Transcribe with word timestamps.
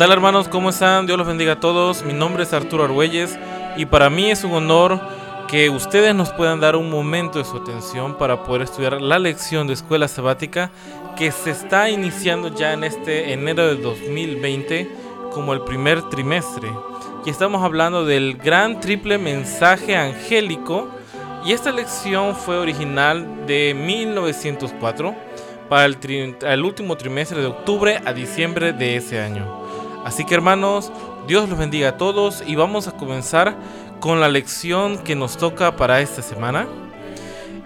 Tal 0.00 0.12
hermanos? 0.12 0.48
¿Cómo 0.48 0.70
están? 0.70 1.04
Dios 1.04 1.18
los 1.18 1.26
bendiga 1.26 1.52
a 1.52 1.60
todos. 1.60 2.02
Mi 2.06 2.14
nombre 2.14 2.44
es 2.44 2.54
Arturo 2.54 2.84
Argüelles 2.84 3.38
y 3.76 3.84
para 3.84 4.08
mí 4.08 4.30
es 4.30 4.44
un 4.44 4.54
honor 4.54 4.98
que 5.46 5.68
ustedes 5.68 6.14
nos 6.14 6.32
puedan 6.32 6.58
dar 6.58 6.74
un 6.74 6.88
momento 6.88 7.38
de 7.38 7.44
su 7.44 7.58
atención 7.58 8.16
para 8.16 8.42
poder 8.42 8.62
estudiar 8.62 8.98
la 9.02 9.18
lección 9.18 9.66
de 9.66 9.74
escuela 9.74 10.08
sabática 10.08 10.70
que 11.18 11.30
se 11.30 11.50
está 11.50 11.90
iniciando 11.90 12.48
ya 12.48 12.72
en 12.72 12.84
este 12.84 13.34
enero 13.34 13.66
de 13.66 13.76
2020 13.76 14.90
como 15.34 15.52
el 15.52 15.60
primer 15.64 16.00
trimestre. 16.08 16.70
Y 17.26 17.28
estamos 17.28 17.62
hablando 17.62 18.06
del 18.06 18.38
gran 18.38 18.80
triple 18.80 19.18
mensaje 19.18 19.96
angélico 19.96 20.88
y 21.44 21.52
esta 21.52 21.72
lección 21.72 22.34
fue 22.34 22.56
original 22.56 23.44
de 23.46 23.74
1904 23.74 25.14
para 25.68 25.84
el, 25.84 25.98
el 26.40 26.64
último 26.64 26.96
trimestre 26.96 27.42
de 27.42 27.48
octubre 27.48 28.00
a 28.02 28.14
diciembre 28.14 28.72
de 28.72 28.96
ese 28.96 29.20
año. 29.20 29.59
Así 30.04 30.24
que 30.24 30.34
hermanos, 30.34 30.90
Dios 31.26 31.48
los 31.48 31.58
bendiga 31.58 31.90
a 31.90 31.96
todos 31.96 32.42
y 32.46 32.56
vamos 32.56 32.88
a 32.88 32.92
comenzar 32.92 33.56
con 34.00 34.20
la 34.20 34.28
lección 34.28 34.98
que 34.98 35.14
nos 35.14 35.36
toca 35.36 35.76
para 35.76 36.00
esta 36.00 36.22
semana 36.22 36.66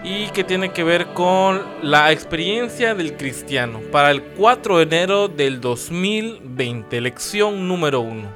y 0.03 0.27
que 0.29 0.45
tiene 0.45 0.73
que 0.73 0.85
ver 0.85 1.15
con 1.15 1.63
la 1.81 2.13
experiencia 2.13 2.95
del 2.95 3.17
cristiano 3.17 3.81
para 3.93 4.11
el 4.11 4.23
4 4.23 4.79
de 4.79 4.83
enero 4.83 5.29
del 5.29 5.61
2020, 5.61 7.01
lección 7.01 7.69
número 7.69 8.01
1. 8.01 8.29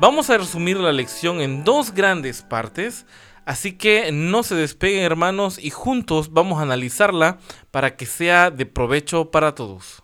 Vamos 0.00 0.30
a 0.30 0.38
resumir 0.38 0.78
la 0.78 0.92
lección 0.92 1.40
en 1.40 1.64
dos 1.64 1.92
grandes 1.92 2.42
partes, 2.42 3.04
así 3.44 3.72
que 3.72 4.10
no 4.10 4.42
se 4.42 4.54
despeguen 4.54 5.04
hermanos 5.04 5.58
y 5.62 5.70
juntos 5.70 6.32
vamos 6.32 6.58
a 6.58 6.62
analizarla 6.62 7.38
para 7.70 7.94
que 7.96 8.06
sea 8.06 8.50
de 8.50 8.64
provecho 8.64 9.30
para 9.30 9.54
todos. 9.54 10.02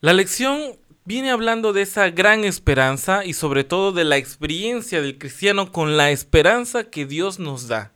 La 0.00 0.12
lección 0.12 0.76
viene 1.08 1.30
hablando 1.30 1.72
de 1.72 1.80
esa 1.80 2.10
gran 2.10 2.44
esperanza 2.44 3.24
y 3.24 3.32
sobre 3.32 3.64
todo 3.64 3.92
de 3.92 4.04
la 4.04 4.18
experiencia 4.18 5.00
del 5.00 5.16
cristiano 5.16 5.72
con 5.72 5.96
la 5.96 6.10
esperanza 6.10 6.84
que 6.84 7.06
Dios 7.06 7.38
nos 7.38 7.66
da. 7.66 7.94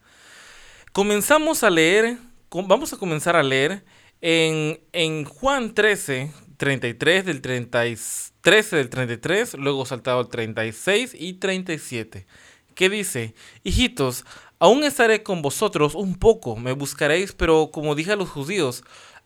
Comenzamos 0.93 1.63
a 1.63 1.69
leer, 1.69 2.17
vamos 2.51 2.95
a 2.95 2.97
comenzar 2.97 3.37
a 3.37 3.43
leer 3.43 3.85
en, 4.23 4.81
en 4.95 5.27
Juan 5.27 5.75
13, 5.75 6.33
33 6.57 7.27
del 7.27 7.43
13 7.43 8.77
del 8.77 8.89
33, 8.89 9.55
luego 9.59 9.85
saltado 9.85 10.21
al 10.21 10.29
36 10.29 11.15
y 11.15 11.35
37, 11.35 12.27
que 12.75 12.89
dice, 12.89 13.35
hijitos, 13.63 14.25
aún 14.59 14.85
estaré 14.85 15.23
con 15.23 15.43
vosotros 15.43 15.95
un 15.95 16.15
poco, 16.15 16.57
me 16.57 16.73
buscaréis, 16.73 17.33
pero 17.33 17.73
como 17.73 17.95
dije 17.95 18.13
a 18.13 18.17
los 18.17 18.31
judíos, 18.31 18.85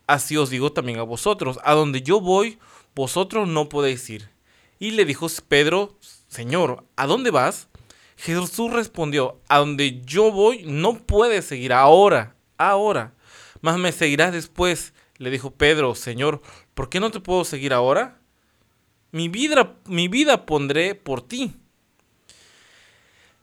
así 0.09 0.37
os 0.37 0.51
digo 0.51 0.73
también 0.73 0.99
a 0.99 1.05
vosotros, 1.05 1.61
a 1.63 1.75
donde 1.75 2.03
yo 2.03 2.21
voy, 2.21 2.59
vosotros 2.97 3.47
no 3.47 3.69
podéis 3.69 4.09
ir. 4.09 4.31
Y 4.79 4.93
le 4.93 5.05
dijo 5.05 5.27
Pedro, 5.47 5.99
Señor, 6.29 6.85
¿a 6.97 7.07
dónde 7.07 7.31
vas? 7.31 7.69
Jesús 8.17 8.73
respondió, 8.73 9.39
a 9.49 9.59
donde 9.59 10.01
yo 10.03 10.33
voy 10.33 10.63
no 10.65 10.95
puedes 10.95 11.45
seguir 11.45 11.75
ahora, 11.75 12.35
ahora, 12.57 13.15
mas 13.61 13.79
me 13.79 13.93
seguirás 13.93 14.33
después. 14.33 14.95
Le 15.19 15.31
dijo 15.31 15.51
Pedro, 15.51 15.95
Señor, 15.95 16.41
¿por 16.75 16.89
qué 16.89 16.99
no 16.99 17.11
te 17.11 17.21
puedo 17.21 17.45
seguir 17.45 17.75
ahora? 17.75 18.19
Mi 19.13 19.29
vida, 19.29 19.77
mi 19.85 20.09
vida 20.09 20.47
pondré 20.47 20.95
por 20.95 21.21
ti. 21.21 21.55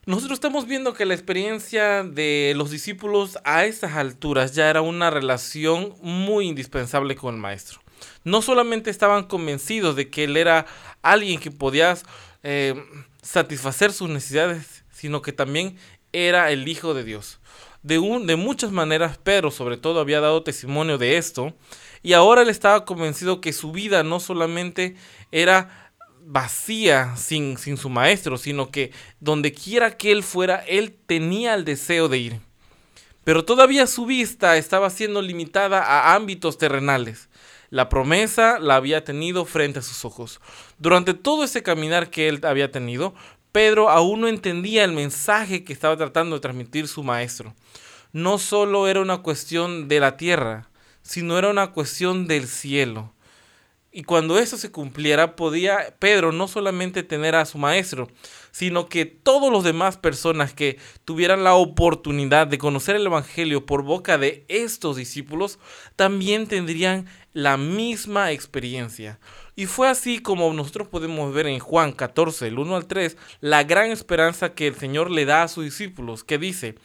Nosotros 0.05 0.37
estamos 0.37 0.65
viendo 0.65 0.93
que 0.93 1.05
la 1.05 1.13
experiencia 1.13 2.03
de 2.03 2.53
los 2.55 2.71
discípulos 2.71 3.37
a 3.43 3.65
estas 3.65 3.93
alturas 3.93 4.55
ya 4.55 4.69
era 4.69 4.81
una 4.81 5.11
relación 5.11 5.93
muy 6.01 6.47
indispensable 6.47 7.15
con 7.15 7.35
el 7.35 7.39
Maestro 7.39 7.82
no 8.23 8.41
solamente 8.41 8.89
estaban 8.89 9.23
convencidos 9.23 9.95
de 9.95 10.09
que 10.09 10.25
él 10.25 10.37
era 10.37 10.65
alguien 11.01 11.39
que 11.39 11.51
podía 11.51 11.97
eh, 12.43 12.75
satisfacer 13.21 13.93
sus 13.93 14.09
necesidades, 14.09 14.83
sino 14.91 15.21
que 15.21 15.33
también 15.33 15.77
era 16.11 16.51
el 16.51 16.67
Hijo 16.67 16.93
de 16.93 17.03
Dios. 17.03 17.39
De, 17.81 17.95
de 17.95 18.35
muchas 18.35 18.71
maneras, 18.71 19.17
Pedro 19.17 19.51
sobre 19.51 19.77
todo 19.77 19.99
había 19.99 20.21
dado 20.21 20.43
testimonio 20.43 20.97
de 20.97 21.17
esto, 21.17 21.53
y 22.01 22.13
ahora 22.13 22.41
él 22.41 22.49
estaba 22.49 22.85
convencido 22.85 23.41
que 23.41 23.53
su 23.53 23.71
vida 23.71 24.03
no 24.03 24.19
solamente 24.19 24.95
era 25.31 25.91
vacía 26.25 27.15
sin, 27.17 27.57
sin 27.57 27.77
su 27.77 27.89
maestro, 27.89 28.37
sino 28.37 28.71
que 28.71 28.91
donde 29.19 29.53
quiera 29.53 29.97
que 29.97 30.11
él 30.11 30.23
fuera, 30.23 30.63
él 30.67 30.95
tenía 31.05 31.53
el 31.53 31.65
deseo 31.65 32.07
de 32.07 32.17
ir. 32.17 32.39
Pero 33.23 33.45
todavía 33.45 33.87
su 33.87 34.05
vista 34.05 34.57
estaba 34.57 34.89
siendo 34.89 35.21
limitada 35.21 35.81
a 35.81 36.13
ámbitos 36.15 36.57
terrenales. 36.57 37.29
La 37.73 37.89
promesa 37.89 38.59
la 38.59 38.75
había 38.75 39.03
tenido 39.03 39.45
frente 39.45 39.79
a 39.79 39.81
sus 39.81 40.05
ojos. 40.05 40.39
Durante 40.77 41.15
todo 41.15 41.43
ese 41.43 41.63
caminar 41.63 42.11
que 42.11 42.27
él 42.27 42.39
había 42.43 42.69
tenido, 42.69 43.15
Pedro 43.51 43.89
aún 43.89 44.21
no 44.21 44.27
entendía 44.27 44.83
el 44.83 44.91
mensaje 44.91 45.63
que 45.63 45.73
estaba 45.73 45.97
tratando 45.97 46.35
de 46.35 46.41
transmitir 46.41 46.87
su 46.87 47.01
maestro. 47.01 47.55
No 48.11 48.37
solo 48.37 48.87
era 48.87 49.01
una 49.01 49.23
cuestión 49.23 49.87
de 49.87 49.99
la 49.99 50.17
tierra, 50.17 50.69
sino 51.01 51.35
era 51.35 51.49
una 51.49 51.71
cuestión 51.71 52.27
del 52.27 52.47
cielo. 52.47 53.11
Y 53.95 54.03
cuando 54.03 54.39
eso 54.39 54.57
se 54.57 54.71
cumpliera, 54.71 55.35
podía 55.35 55.95
Pedro 55.97 56.31
no 56.31 56.47
solamente 56.47 57.01
tener 57.01 57.35
a 57.35 57.45
su 57.45 57.59
maestro, 57.59 58.07
sino 58.51 58.87
que 58.87 59.05
todos 59.05 59.51
los 59.51 59.63
demás 59.63 59.97
personas 59.97 60.51
que 60.53 60.79
tuvieran 61.05 61.43
la 61.43 61.53
oportunidad 61.53 62.47
de 62.47 62.57
conocer 62.57 62.95
el 62.95 63.05
Evangelio 63.05 63.67
por 63.67 63.83
boca 63.83 64.17
de 64.17 64.45
estos 64.47 64.95
discípulos, 64.95 65.59
también 65.95 66.47
tendrían 66.47 67.07
la 67.33 67.57
misma 67.57 68.31
experiencia. 68.31 69.19
Y 69.55 69.65
fue 69.65 69.89
así 69.89 70.19
como 70.19 70.51
nosotros 70.53 70.87
podemos 70.87 71.33
ver 71.33 71.47
en 71.47 71.59
Juan 71.59 71.91
14, 71.91 72.47
el 72.47 72.59
1 72.59 72.75
al 72.75 72.85
3, 72.85 73.17
la 73.41 73.63
gran 73.63 73.91
esperanza 73.91 74.53
que 74.53 74.67
el 74.67 74.75
Señor 74.75 75.11
le 75.11 75.25
da 75.25 75.43
a 75.43 75.47
sus 75.47 75.65
discípulos, 75.65 76.23
que 76.23 76.37
dice, 76.37 76.75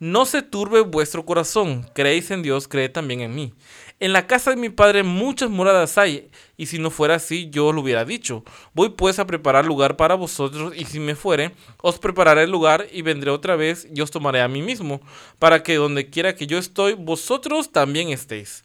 no 0.00 0.26
se 0.26 0.42
turbe 0.42 0.80
vuestro 0.82 1.24
corazón, 1.24 1.84
creéis 1.92 2.30
en 2.30 2.42
Dios, 2.42 2.68
creed 2.68 2.92
también 2.92 3.20
en 3.20 3.34
mí. 3.34 3.52
En 3.98 4.12
la 4.12 4.28
casa 4.28 4.50
de 4.50 4.56
mi 4.56 4.68
padre 4.68 5.02
muchas 5.02 5.50
moradas 5.50 5.98
hay, 5.98 6.30
y 6.56 6.66
si 6.66 6.78
no 6.78 6.90
fuera 6.90 7.16
así, 7.16 7.50
yo 7.50 7.66
os 7.66 7.74
lo 7.74 7.80
hubiera 7.80 8.04
dicho. 8.04 8.44
Voy 8.74 8.90
pues 8.90 9.18
a 9.18 9.26
preparar 9.26 9.64
lugar 9.64 9.96
para 9.96 10.14
vosotros, 10.14 10.72
y 10.76 10.84
si 10.84 11.00
me 11.00 11.16
fuere, 11.16 11.50
os 11.82 11.98
prepararé 11.98 12.44
el 12.44 12.50
lugar, 12.52 12.86
y 12.92 13.02
vendré 13.02 13.32
otra 13.32 13.56
vez, 13.56 13.88
y 13.92 14.00
os 14.00 14.12
tomaré 14.12 14.40
a 14.40 14.46
mí 14.46 14.62
mismo, 14.62 15.00
para 15.40 15.64
que 15.64 15.74
donde 15.74 16.08
quiera 16.08 16.36
que 16.36 16.46
yo 16.46 16.58
estoy, 16.58 16.94
vosotros 16.94 17.72
también 17.72 18.10
estéis. 18.10 18.64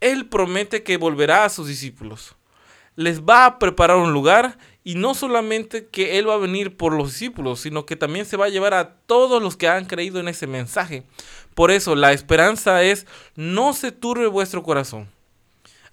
Él 0.00 0.26
promete 0.26 0.82
que 0.82 0.96
volverá 0.96 1.44
a 1.44 1.50
sus 1.50 1.68
discípulos. 1.68 2.34
Les 2.96 3.22
va 3.22 3.46
a 3.46 3.58
preparar 3.58 3.96
un 3.96 4.12
lugar 4.12 4.58
y 4.82 4.94
no 4.94 5.14
solamente 5.14 5.86
que 5.86 6.18
Él 6.18 6.28
va 6.28 6.34
a 6.34 6.38
venir 6.38 6.76
por 6.76 6.94
los 6.94 7.12
discípulos, 7.12 7.60
sino 7.60 7.86
que 7.86 7.96
también 7.96 8.26
se 8.26 8.36
va 8.36 8.46
a 8.46 8.50
llevar 8.50 8.74
a 8.74 8.94
todos 9.06 9.42
los 9.42 9.56
que 9.56 9.68
han 9.68 9.84
creído 9.84 10.20
en 10.20 10.28
ese 10.28 10.46
mensaje. 10.46 11.04
Por 11.54 11.70
eso 11.70 11.94
la 11.94 12.12
esperanza 12.12 12.82
es, 12.82 13.06
no 13.36 13.72
se 13.74 13.92
turbe 13.92 14.26
vuestro 14.26 14.62
corazón. 14.62 15.08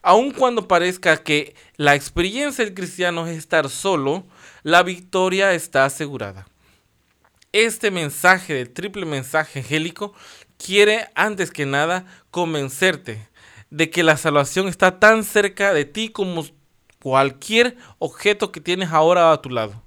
Aun 0.01 0.31
cuando 0.31 0.67
parezca 0.67 1.17
que 1.17 1.55
la 1.75 1.95
experiencia 1.95 2.63
del 2.63 2.73
cristiano 2.73 3.27
es 3.27 3.37
estar 3.37 3.69
solo, 3.69 4.25
la 4.63 4.83
victoria 4.83 5.53
está 5.53 5.85
asegurada. 5.85 6.47
Este 7.51 7.91
mensaje 7.91 8.53
del 8.53 8.69
triple 8.69 9.05
mensaje 9.05 9.59
angélico 9.59 10.13
quiere 10.57 11.09
antes 11.15 11.51
que 11.51 11.65
nada 11.65 12.05
convencerte 12.31 13.27
de 13.69 13.89
que 13.89 14.03
la 14.03 14.17
salvación 14.17 14.67
está 14.67 14.99
tan 14.99 15.23
cerca 15.23 15.73
de 15.73 15.85
ti 15.85 16.09
como 16.09 16.45
cualquier 17.01 17.77
objeto 17.99 18.51
que 18.51 18.61
tienes 18.61 18.91
ahora 18.91 19.31
a 19.31 19.41
tu 19.41 19.49
lado. 19.49 19.81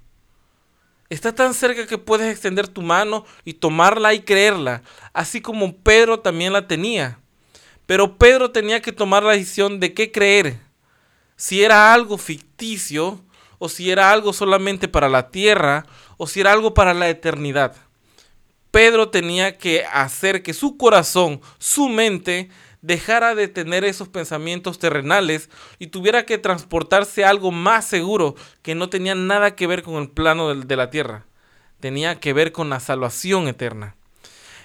Está 1.09 1.35
tan 1.35 1.53
cerca 1.53 1.87
que 1.87 1.97
puedes 1.97 2.31
extender 2.31 2.67
tu 2.67 2.81
mano 2.81 3.25
y 3.43 3.53
tomarla 3.53 4.13
y 4.13 4.21
creerla, 4.21 4.81
así 5.13 5.41
como 5.41 5.75
Pedro 5.75 6.21
también 6.21 6.53
la 6.53 6.67
tenía. 6.67 7.19
Pero 7.85 8.17
Pedro 8.17 8.51
tenía 8.51 8.81
que 8.81 8.93
tomar 8.93 9.23
la 9.23 9.33
decisión 9.33 9.79
de 9.81 9.93
qué 9.93 10.11
creer. 10.11 10.59
Si 11.35 11.63
era 11.63 11.93
algo 11.93 12.17
ficticio 12.17 13.19
o 13.59 13.67
si 13.67 13.91
era 13.91 14.11
algo 14.11 14.31
solamente 14.31 14.87
para 14.87 15.09
la 15.09 15.29
tierra 15.29 15.85
o 16.17 16.27
si 16.27 16.39
era 16.39 16.53
algo 16.53 16.73
para 16.73 16.93
la 16.93 17.09
eternidad. 17.09 17.75
Pedro 18.71 19.09
tenía 19.09 19.57
que 19.57 19.83
hacer 19.83 20.43
que 20.43 20.53
su 20.53 20.77
corazón, 20.77 21.41
su 21.59 21.89
mente, 21.89 22.49
dejara 22.81 23.35
de 23.35 23.47
tener 23.47 23.83
esos 23.83 24.07
pensamientos 24.07 24.79
terrenales 24.79 25.49
y 25.79 25.87
tuviera 25.87 26.25
que 26.25 26.37
transportarse 26.37 27.23
a 27.23 27.29
algo 27.29 27.51
más 27.51 27.85
seguro 27.85 28.35
que 28.61 28.75
no 28.75 28.89
tenía 28.89 29.15
nada 29.15 29.55
que 29.55 29.67
ver 29.67 29.83
con 29.83 29.95
el 30.01 30.09
plano 30.09 30.53
de, 30.53 30.75
la 30.75 30.89
tierra. 30.89 31.25
Tenía 31.79 32.19
que 32.19 32.33
ver 32.33 32.51
con 32.51 32.69
la 32.69 32.79
salvación 32.79 33.47
eterna. 33.47 33.95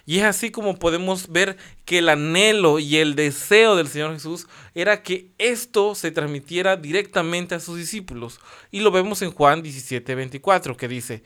Y 0.09 0.19
es 0.19 0.25
así 0.25 0.51
como 0.51 0.79
podemos 0.79 1.33
ver 1.33 1.57
que 1.85 1.99
el 1.99 2.09
anhelo 2.09 2.79
y 2.79 2.99
el 2.99 3.17
deseo 3.17 3.75
del 3.75 3.89
Señor 3.89 4.13
Jesús 4.13 4.47
era 4.73 5.03
que 5.03 5.33
esto 5.39 5.97
se 5.97 6.13
transmitiera 6.13 6.77
directamente 6.77 7.57
a 7.57 7.61
sus 7.61 7.77
discípulos. 7.77 8.39
Y 8.71 8.81
lo 8.81 8.93
vemos 8.93 9.21
en 9.23 9.33
Juan 9.33 9.63
17, 9.63 10.15
24, 10.15 10.77
que 10.77 10.87
dice, 10.87 11.25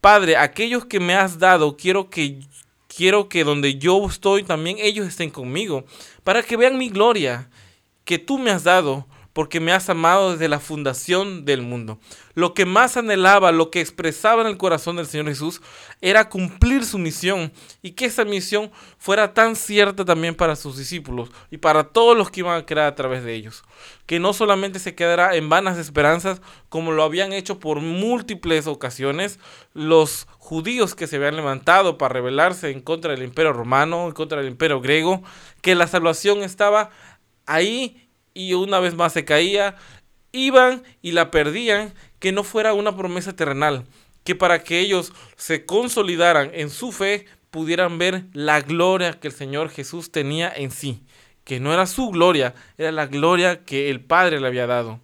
Padre, 0.00 0.36
aquellos 0.36 0.86
que 0.86 0.98
me 0.98 1.14
has 1.14 1.38
dado, 1.38 1.76
quiero 1.76 2.10
que 2.10 2.40
quiero 2.96 3.28
que 3.28 3.44
donde 3.44 3.76
yo 3.76 4.06
estoy 4.06 4.42
también 4.42 4.78
ellos 4.80 5.06
estén 5.06 5.30
conmigo, 5.30 5.84
para 6.24 6.42
que 6.42 6.56
vean 6.56 6.78
mi 6.78 6.88
gloria 6.88 7.50
que 8.04 8.18
tú 8.18 8.38
me 8.38 8.50
has 8.50 8.64
dado, 8.64 9.06
porque 9.36 9.60
me 9.60 9.72
has 9.72 9.90
amado 9.90 10.32
desde 10.32 10.48
la 10.48 10.60
fundación 10.60 11.44
del 11.44 11.60
mundo. 11.60 11.98
Lo 12.32 12.54
que 12.54 12.64
más 12.64 12.96
anhelaba, 12.96 13.52
lo 13.52 13.70
que 13.70 13.82
expresaba 13.82 14.40
en 14.40 14.48
el 14.48 14.56
corazón 14.56 14.96
del 14.96 15.06
Señor 15.06 15.26
Jesús, 15.26 15.60
era 16.00 16.30
cumplir 16.30 16.86
su 16.86 16.96
misión 16.96 17.52
y 17.82 17.90
que 17.90 18.06
esa 18.06 18.24
misión 18.24 18.70
fuera 18.96 19.34
tan 19.34 19.54
cierta 19.54 20.06
también 20.06 20.36
para 20.36 20.56
sus 20.56 20.78
discípulos 20.78 21.28
y 21.50 21.58
para 21.58 21.84
todos 21.84 22.16
los 22.16 22.30
que 22.30 22.40
iban 22.40 22.58
a 22.58 22.64
crear 22.64 22.86
a 22.86 22.94
través 22.94 23.24
de 23.24 23.34
ellos. 23.34 23.62
Que 24.06 24.18
no 24.18 24.32
solamente 24.32 24.78
se 24.78 24.94
quedara 24.94 25.36
en 25.36 25.50
vanas 25.50 25.76
esperanzas 25.76 26.40
como 26.70 26.92
lo 26.92 27.02
habían 27.02 27.34
hecho 27.34 27.60
por 27.60 27.82
múltiples 27.82 28.66
ocasiones 28.66 29.38
los 29.74 30.26
judíos 30.38 30.94
que 30.94 31.06
se 31.06 31.16
habían 31.16 31.36
levantado 31.36 31.98
para 31.98 32.14
rebelarse 32.14 32.70
en 32.70 32.80
contra 32.80 33.10
del 33.10 33.22
imperio 33.22 33.52
romano, 33.52 34.06
en 34.06 34.12
contra 34.12 34.38
del 34.38 34.48
imperio 34.48 34.80
griego, 34.80 35.22
que 35.60 35.74
la 35.74 35.88
salvación 35.88 36.42
estaba 36.42 36.88
ahí 37.44 38.05
y 38.36 38.52
una 38.52 38.80
vez 38.80 38.94
más 38.94 39.14
se 39.14 39.24
caía, 39.24 39.76
iban 40.30 40.82
y 41.00 41.12
la 41.12 41.30
perdían, 41.30 41.94
que 42.18 42.32
no 42.32 42.44
fuera 42.44 42.74
una 42.74 42.94
promesa 42.94 43.34
terrenal, 43.34 43.86
que 44.24 44.34
para 44.34 44.62
que 44.62 44.80
ellos 44.80 45.12
se 45.36 45.64
consolidaran 45.64 46.50
en 46.52 46.68
su 46.68 46.92
fe 46.92 47.24
pudieran 47.50 47.96
ver 47.96 48.24
la 48.34 48.60
gloria 48.60 49.18
que 49.18 49.28
el 49.28 49.34
Señor 49.34 49.70
Jesús 49.70 50.12
tenía 50.12 50.52
en 50.54 50.70
sí, 50.70 51.02
que 51.44 51.60
no 51.60 51.72
era 51.72 51.86
su 51.86 52.10
gloria, 52.10 52.54
era 52.76 52.92
la 52.92 53.06
gloria 53.06 53.64
que 53.64 53.88
el 53.88 54.04
Padre 54.04 54.38
le 54.38 54.48
había 54.48 54.66
dado. 54.66 55.00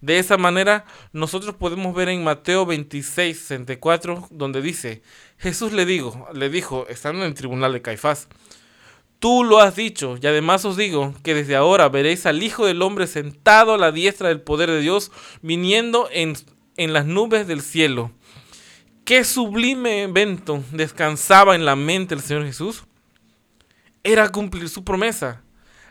De 0.00 0.18
esa 0.18 0.36
manera, 0.36 0.84
nosotros 1.12 1.54
podemos 1.54 1.94
ver 1.94 2.08
en 2.08 2.24
Mateo 2.24 2.66
26, 2.66 3.38
64, 3.38 4.28
donde 4.30 4.60
dice, 4.60 5.02
Jesús 5.38 5.72
le 5.72 5.86
dijo, 5.86 6.28
le 6.34 6.50
dijo, 6.50 6.86
estando 6.88 7.22
en 7.22 7.28
el 7.28 7.34
tribunal 7.34 7.72
de 7.72 7.82
Caifás, 7.82 8.28
Tú 9.18 9.44
lo 9.44 9.60
has 9.60 9.74
dicho, 9.76 10.16
y 10.20 10.26
además 10.26 10.64
os 10.64 10.76
digo 10.76 11.14
que 11.22 11.34
desde 11.34 11.56
ahora 11.56 11.88
veréis 11.88 12.26
al 12.26 12.42
Hijo 12.42 12.66
del 12.66 12.82
Hombre 12.82 13.06
sentado 13.06 13.72
a 13.72 13.78
la 13.78 13.90
diestra 13.90 14.28
del 14.28 14.42
poder 14.42 14.70
de 14.70 14.80
Dios, 14.80 15.10
viniendo 15.40 16.08
en, 16.12 16.34
en 16.76 16.92
las 16.92 17.06
nubes 17.06 17.46
del 17.46 17.62
cielo. 17.62 18.10
Qué 19.04 19.24
sublime 19.24 20.02
evento 20.02 20.62
descansaba 20.72 21.54
en 21.54 21.64
la 21.64 21.76
mente 21.76 22.14
del 22.14 22.24
Señor 22.24 22.44
Jesús. 22.44 22.84
Era 24.02 24.28
cumplir 24.30 24.68
su 24.68 24.84
promesa. 24.84 25.42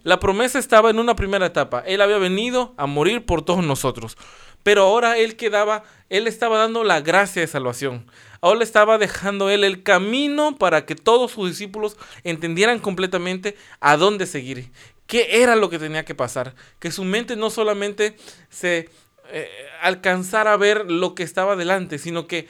La 0.04 0.19
promesa 0.19 0.60
estaba 0.60 0.92
en 0.92 1.00
una 1.00 1.16
primera 1.16 1.48
etapa. 1.48 1.80
Él 1.80 2.01
había 2.01 2.19
venido 2.19 2.75
a 2.77 2.86
morir 2.86 3.25
por 3.25 3.42
todos 3.42 3.63
nosotros. 3.63 4.18
Pero 4.65 4.81
ahora 4.81 5.19
él 5.19 5.35
quedaba, 5.35 5.83
él 6.09 6.25
estaba 6.25 6.57
dando 6.57 6.83
la 6.83 7.00
gracia 7.00 7.39
de 7.39 7.47
salvación. 7.47 8.09
Ahora 8.41 8.63
estaba 8.63 8.97
dejando 8.97 9.51
él 9.51 9.63
el 9.63 9.83
camino 9.83 10.57
para 10.57 10.88
que 10.88 10.95
todos 10.95 11.33
sus 11.33 11.50
discípulos 11.50 11.97
entendieran 12.23 12.79
completamente 12.79 13.56
a 13.79 13.95
dónde 13.95 14.25
seguir. 14.25 14.71
¿Qué 15.06 15.44
era 15.44 15.56
lo 15.56 15.69
que 15.69 15.77
tenía 15.77 16.03
que 16.03 16.15
pasar? 16.15 16.56
Que 16.79 16.89
su 16.89 17.03
mente 17.03 17.35
no 17.35 17.51
solamente 17.51 18.17
se 18.50 18.89
eh, 19.29 19.47
alcanzara 19.83 20.53
a 20.53 20.57
ver 20.57 20.89
lo 20.89 21.13
que 21.13 21.21
estaba 21.21 21.56
delante, 21.56 22.00
sino 22.00 22.25
que 22.25 22.47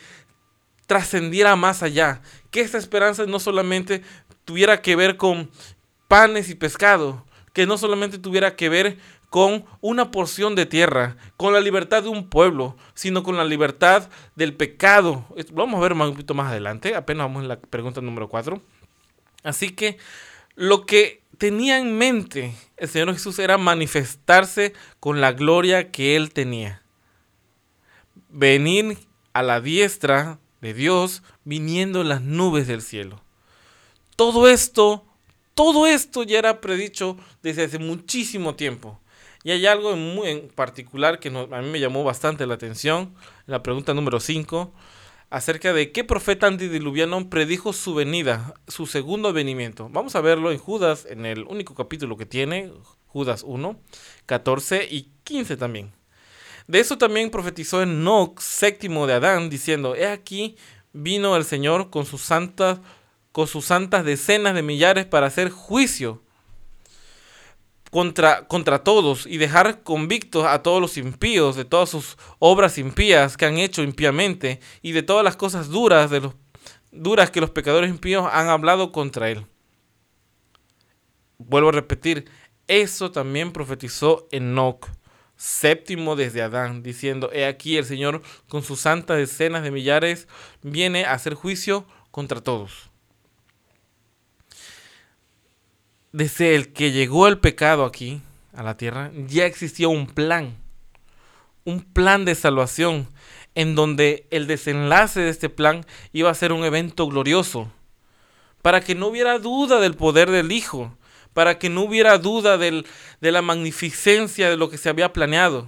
trascendiera 0.87 1.57
más 1.57 1.83
allá. 1.83 2.21
Que 2.49 2.61
esa 2.61 2.77
esperanza 2.77 3.25
no 3.25 3.41
solamente 3.41 4.03
tuviera 4.45 4.81
que 4.81 4.95
ver 4.95 5.17
con 5.17 5.51
panes 6.07 6.47
y 6.47 6.55
pescado, 6.55 7.25
que 7.51 7.65
no 7.65 7.77
solamente 7.77 8.19
tuviera 8.19 8.55
que 8.55 8.69
ver 8.69 8.99
con 9.29 9.65
una 9.81 10.11
porción 10.11 10.55
de 10.55 10.65
tierra, 10.65 11.17
con 11.37 11.53
la 11.53 11.59
libertad 11.59 12.03
de 12.03 12.09
un 12.09 12.29
pueblo, 12.29 12.77
sino 12.93 13.23
con 13.23 13.37
la 13.37 13.43
libertad 13.43 14.09
del 14.35 14.53
pecado. 14.53 15.25
Vamos 15.51 15.77
a 15.77 15.81
ver 15.81 15.93
un 15.93 16.11
poquito 16.11 16.33
más 16.33 16.51
adelante, 16.51 16.95
apenas 16.95 17.25
vamos 17.25 17.43
en 17.43 17.49
la 17.49 17.59
pregunta 17.59 18.01
número 18.01 18.29
4. 18.29 18.61
Así 19.43 19.71
que 19.71 19.97
lo 20.55 20.85
que 20.85 21.21
tenía 21.37 21.79
en 21.79 21.97
mente 21.97 22.55
el 22.77 22.89
Señor 22.89 23.13
Jesús 23.13 23.39
era 23.39 23.57
manifestarse 23.57 24.73
con 24.99 25.21
la 25.21 25.33
gloria 25.33 25.91
que 25.91 26.15
Él 26.15 26.31
tenía. 26.31 26.81
Venir 28.29 28.97
a 29.33 29.43
la 29.43 29.61
diestra 29.61 30.39
de 30.61 30.73
Dios 30.73 31.23
viniendo 31.43 32.01
en 32.01 32.09
las 32.09 32.21
nubes 32.21 32.67
del 32.67 32.81
cielo. 32.81 33.21
Todo 34.15 34.47
esto 34.47 35.05
todo 35.55 35.87
esto 35.87 36.23
ya 36.23 36.37
era 36.37 36.59
predicho 36.59 37.17
desde 37.41 37.63
hace 37.63 37.79
muchísimo 37.79 38.55
tiempo. 38.55 38.99
Y 39.45 39.51
hay 39.51 39.67
algo 39.67 39.95
muy 39.95 40.27
en 40.27 40.47
particular 40.47 41.19
que 41.19 41.29
a 41.29 41.61
mí 41.61 41.69
me 41.69 41.79
llamó 41.79 42.03
bastante 42.03 42.47
la 42.47 42.55
atención, 42.55 43.13
la 43.45 43.61
pregunta 43.61 43.93
número 43.93 44.19
5, 44.19 44.73
acerca 45.29 45.71
de 45.71 45.91
qué 45.91 46.03
profeta 46.03 46.47
antediluviano 46.47 47.29
predijo 47.29 47.71
su 47.71 47.93
venida, 47.93 48.55
su 48.67 48.87
segundo 48.87 49.33
venimiento. 49.33 49.87
Vamos 49.91 50.15
a 50.15 50.21
verlo 50.21 50.51
en 50.51 50.57
Judas, 50.57 51.05
en 51.07 51.27
el 51.27 51.43
único 51.43 51.75
capítulo 51.75 52.17
que 52.17 52.25
tiene, 52.25 52.73
Judas 53.05 53.43
1, 53.45 53.79
14 54.25 54.87
y 54.89 55.11
15 55.23 55.57
también. 55.57 55.93
De 56.65 56.79
eso 56.79 56.97
también 56.97 57.29
profetizó 57.29 57.83
Enoch, 57.83 58.39
séptimo 58.39 59.05
de 59.05 59.13
Adán, 59.13 59.51
diciendo, 59.51 59.95
He 59.95 60.07
aquí 60.07 60.55
vino 60.91 61.35
el 61.35 61.45
Señor 61.45 61.91
con 61.91 62.07
sus 62.07 62.21
santas 62.21 62.79
con 63.31 63.47
sus 63.47 63.65
santas 63.65 64.05
decenas 64.05 64.55
de 64.55 64.63
millares 64.63 65.05
para 65.05 65.27
hacer 65.27 65.49
juicio 65.51 66.23
contra, 67.95 68.45
contra 68.49 68.83
todos 68.83 69.25
y 69.25 69.37
dejar 69.37 69.81
convictos 69.81 70.45
a 70.45 70.61
todos 70.61 70.81
los 70.81 70.97
impíos 70.97 71.55
de 71.55 71.63
todas 71.63 71.87
sus 71.87 72.17
obras 72.39 72.77
impías 72.77 73.37
que 73.37 73.45
han 73.45 73.57
hecho 73.57 73.83
impíamente 73.83 74.59
y 74.81 74.91
de 74.91 75.01
todas 75.01 75.23
las 75.23 75.37
cosas 75.37 75.69
duras, 75.69 76.09
de 76.09 76.19
los, 76.19 76.33
duras 76.91 77.31
que 77.31 77.39
los 77.39 77.51
pecadores 77.51 77.89
impíos 77.89 78.27
han 78.29 78.49
hablado 78.49 78.91
contra 78.91 79.29
él. 79.29 79.45
Vuelvo 81.37 81.69
a 81.69 81.71
repetir, 81.71 82.25
eso 82.67 83.11
también 83.11 83.53
profetizó 83.53 84.27
Enoch, 84.29 84.89
séptimo 85.37 86.17
desde 86.17 86.41
Adán, 86.41 86.83
diciendo, 86.83 87.29
he 87.31 87.45
aquí 87.45 87.77
el 87.77 87.85
Señor 87.85 88.21
con 88.49 88.61
sus 88.61 88.81
santas 88.81 89.15
decenas 89.19 89.63
de 89.63 89.71
millares 89.71 90.27
viene 90.61 91.05
a 91.05 91.13
hacer 91.13 91.33
juicio 91.33 91.85
contra 92.11 92.41
todos. 92.41 92.91
Desde 96.15 96.55
el 96.55 96.71
que 96.71 96.93
llegó 96.93 97.27
el 97.27 97.39
pecado 97.39 97.83
aquí, 97.83 98.21
a 98.53 98.63
la 98.63 98.77
tierra, 98.77 99.11
ya 99.27 99.45
existía 99.45 99.89
un 99.89 100.07
plan, 100.07 100.55
un 101.65 101.81
plan 101.81 102.23
de 102.23 102.35
salvación, 102.35 103.09
en 103.53 103.75
donde 103.75 104.25
el 104.31 104.47
desenlace 104.47 105.19
de 105.19 105.29
este 105.29 105.49
plan 105.49 105.85
iba 106.13 106.29
a 106.29 106.35
ser 106.35 106.53
un 106.53 106.63
evento 106.63 107.05
glorioso, 107.07 107.69
para 108.61 108.79
que 108.79 108.95
no 108.95 109.07
hubiera 109.07 109.39
duda 109.39 109.81
del 109.81 109.95
poder 109.95 110.31
del 110.31 110.53
Hijo, 110.53 110.97
para 111.33 111.59
que 111.59 111.69
no 111.69 111.81
hubiera 111.81 112.17
duda 112.17 112.57
de 112.57 112.85
la 113.19 113.41
magnificencia 113.41 114.49
de 114.49 114.55
lo 114.55 114.69
que 114.69 114.77
se 114.77 114.87
había 114.87 115.11
planeado. 115.11 115.67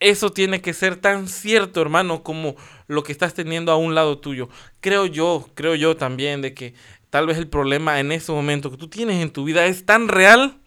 Eso 0.00 0.30
tiene 0.30 0.60
que 0.60 0.74
ser 0.74 0.96
tan 0.96 1.28
cierto, 1.28 1.80
hermano, 1.80 2.24
como 2.24 2.56
lo 2.88 3.04
que 3.04 3.12
estás 3.12 3.34
teniendo 3.34 3.70
a 3.70 3.76
un 3.76 3.94
lado 3.94 4.18
tuyo. 4.18 4.48
Creo 4.80 5.06
yo, 5.06 5.48
creo 5.54 5.76
yo 5.76 5.96
también 5.96 6.42
de 6.42 6.54
que 6.54 6.74
Tal 7.10 7.26
vez 7.26 7.38
el 7.38 7.48
problema 7.48 8.00
en 8.00 8.12
ese 8.12 8.32
momento 8.32 8.70
que 8.70 8.76
tú 8.76 8.88
tienes 8.88 9.22
en 9.22 9.30
tu 9.30 9.44
vida 9.44 9.64
es 9.66 9.86
tan 9.86 10.08
real 10.08 10.58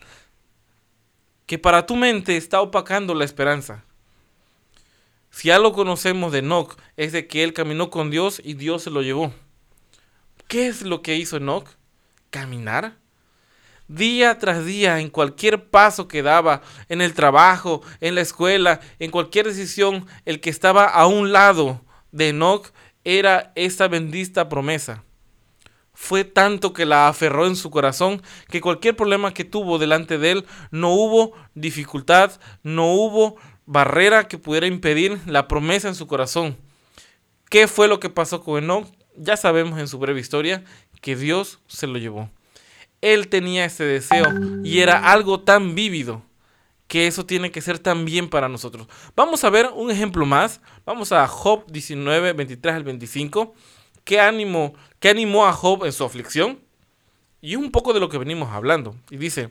que 1.45 1.59
para 1.59 1.85
tu 1.85 1.95
mente 1.95 2.37
está 2.37 2.61
opacando 2.61 3.13
la 3.13 3.25
esperanza. 3.25 3.83
Si 5.29 5.51
algo 5.51 5.71
conocemos 5.71 6.31
de 6.31 6.39
Enoch 6.39 6.77
es 6.97 7.11
de 7.11 7.27
que 7.27 7.43
él 7.43 7.53
caminó 7.53 7.89
con 7.89 8.09
Dios 8.09 8.41
y 8.43 8.55
Dios 8.55 8.83
se 8.83 8.89
lo 8.89 9.01
llevó. 9.01 9.33
¿Qué 10.47 10.67
es 10.67 10.81
lo 10.81 11.01
que 11.01 11.15
hizo 11.15 11.37
Enoch? 11.37 11.69
Caminar. 12.31 12.97
Día 13.87 14.39
tras 14.39 14.65
día, 14.65 14.99
en 14.99 15.09
cualquier 15.09 15.69
paso 15.69 16.07
que 16.07 16.23
daba, 16.23 16.61
en 16.89 17.01
el 17.01 17.13
trabajo, 17.13 17.81
en 17.99 18.15
la 18.15 18.21
escuela, 18.21 18.79
en 18.99 19.11
cualquier 19.11 19.45
decisión, 19.45 20.07
el 20.25 20.39
que 20.39 20.49
estaba 20.49 20.85
a 20.85 21.05
un 21.07 21.31
lado 21.31 21.81
de 22.11 22.29
Enoch 22.29 22.69
era 23.03 23.51
esa 23.55 23.87
bendita 23.87 24.49
promesa 24.49 25.03
fue 26.01 26.23
tanto 26.23 26.73
que 26.73 26.87
la 26.87 27.07
aferró 27.07 27.45
en 27.45 27.55
su 27.55 27.69
corazón 27.69 28.23
que 28.49 28.59
cualquier 28.59 28.95
problema 28.95 29.35
que 29.35 29.45
tuvo 29.45 29.77
delante 29.77 30.17
de 30.17 30.31
él 30.31 30.45
no 30.71 30.89
hubo 30.89 31.33
dificultad, 31.53 32.41
no 32.63 32.91
hubo 32.95 33.35
barrera 33.67 34.27
que 34.27 34.39
pudiera 34.39 34.65
impedir 34.65 35.19
la 35.27 35.47
promesa 35.47 35.87
en 35.87 35.93
su 35.93 36.07
corazón. 36.07 36.57
¿Qué 37.51 37.67
fue 37.67 37.87
lo 37.87 37.99
que 37.99 38.09
pasó 38.09 38.41
con 38.41 38.63
Enoch? 38.63 38.87
Ya 39.15 39.37
sabemos 39.37 39.79
en 39.79 39.87
su 39.87 39.99
breve 39.99 40.19
historia 40.19 40.63
que 41.01 41.15
Dios 41.15 41.59
se 41.67 41.85
lo 41.85 41.99
llevó. 41.99 42.31
Él 43.01 43.27
tenía 43.27 43.65
ese 43.65 43.83
deseo 43.83 44.27
y 44.63 44.79
era 44.79 45.11
algo 45.11 45.41
tan 45.41 45.75
vívido 45.75 46.23
que 46.87 47.05
eso 47.05 47.27
tiene 47.27 47.51
que 47.51 47.61
ser 47.61 47.77
también 47.77 48.27
para 48.27 48.49
nosotros. 48.49 48.87
Vamos 49.15 49.43
a 49.43 49.51
ver 49.51 49.69
un 49.75 49.91
ejemplo 49.91 50.25
más. 50.25 50.61
Vamos 50.83 51.11
a 51.11 51.27
Job 51.27 51.63
19, 51.71 52.33
23 52.33 52.75
al 52.75 52.83
25. 52.83 53.53
¿Qué, 54.03 54.19
ánimo, 54.19 54.73
¿Qué 54.99 55.09
animó 55.09 55.47
a 55.47 55.53
Job 55.53 55.85
en 55.85 55.91
su 55.91 56.03
aflicción? 56.03 56.59
Y 57.41 57.55
un 57.55 57.71
poco 57.71 57.93
de 57.93 57.99
lo 57.99 58.09
que 58.09 58.17
venimos 58.17 58.49
hablando. 58.51 58.95
Y 59.09 59.17
dice, 59.17 59.49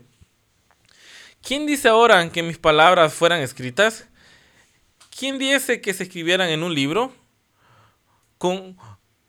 ¿quién 1.43 1.67
dice 1.67 1.89
ahora 1.89 2.31
que 2.31 2.43
mis 2.43 2.59
palabras 2.59 3.13
fueran 3.13 3.41
escritas? 3.41 4.07
¿Quién 5.17 5.39
dice 5.39 5.81
que 5.81 5.93
se 5.93 6.05
escribieran 6.05 6.49
en 6.49 6.63
un 6.63 6.75
libro? 6.75 7.13
Con, 8.39 8.79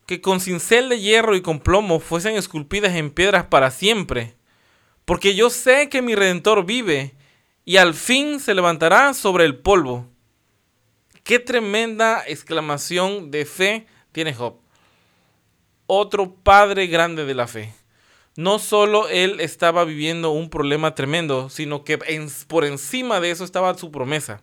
que 0.06 0.22
con 0.22 0.40
cincel 0.40 0.90
de 0.90 1.00
hierro 1.00 1.36
y 1.36 1.42
con 1.42 1.60
plomo 1.60 2.00
fuesen 2.00 2.36
esculpidas 2.36 2.96
en 2.96 3.10
piedras 3.10 3.46
para 3.46 3.72
siempre. 3.72 4.36
Porque 5.06 5.36
yo 5.36 5.50
sé 5.50 5.90
que 5.90 6.02
mi 6.02 6.16
redentor 6.16 6.66
vive 6.66 7.16
y 7.66 7.78
al 7.78 7.94
fin 7.94 8.40
se 8.40 8.54
levantará 8.54 9.14
sobre 9.14 9.46
el 9.46 9.58
polvo. 9.58 10.08
Qué 11.24 11.40
tremenda 11.40 12.24
exclamación 12.28 13.32
de 13.32 13.46
fe 13.46 13.88
tiene 14.12 14.34
Job. 14.34 14.61
Otro 15.94 16.34
padre 16.36 16.88
grande 16.88 17.26
de 17.26 17.34
la 17.34 17.48
fe. 17.48 17.74
No 18.38 18.60
solo 18.60 19.10
él 19.10 19.42
estaba 19.42 19.84
viviendo 19.84 20.32
un 20.32 20.50
problema 20.50 20.96
tremendo, 20.96 21.50
sino 21.50 21.84
que 21.84 22.00
por 22.48 22.64
encima 22.64 23.20
de 23.20 23.32
eso 23.32 23.44
estaba 23.44 23.78
su 23.78 23.92
promesa. 23.92 24.42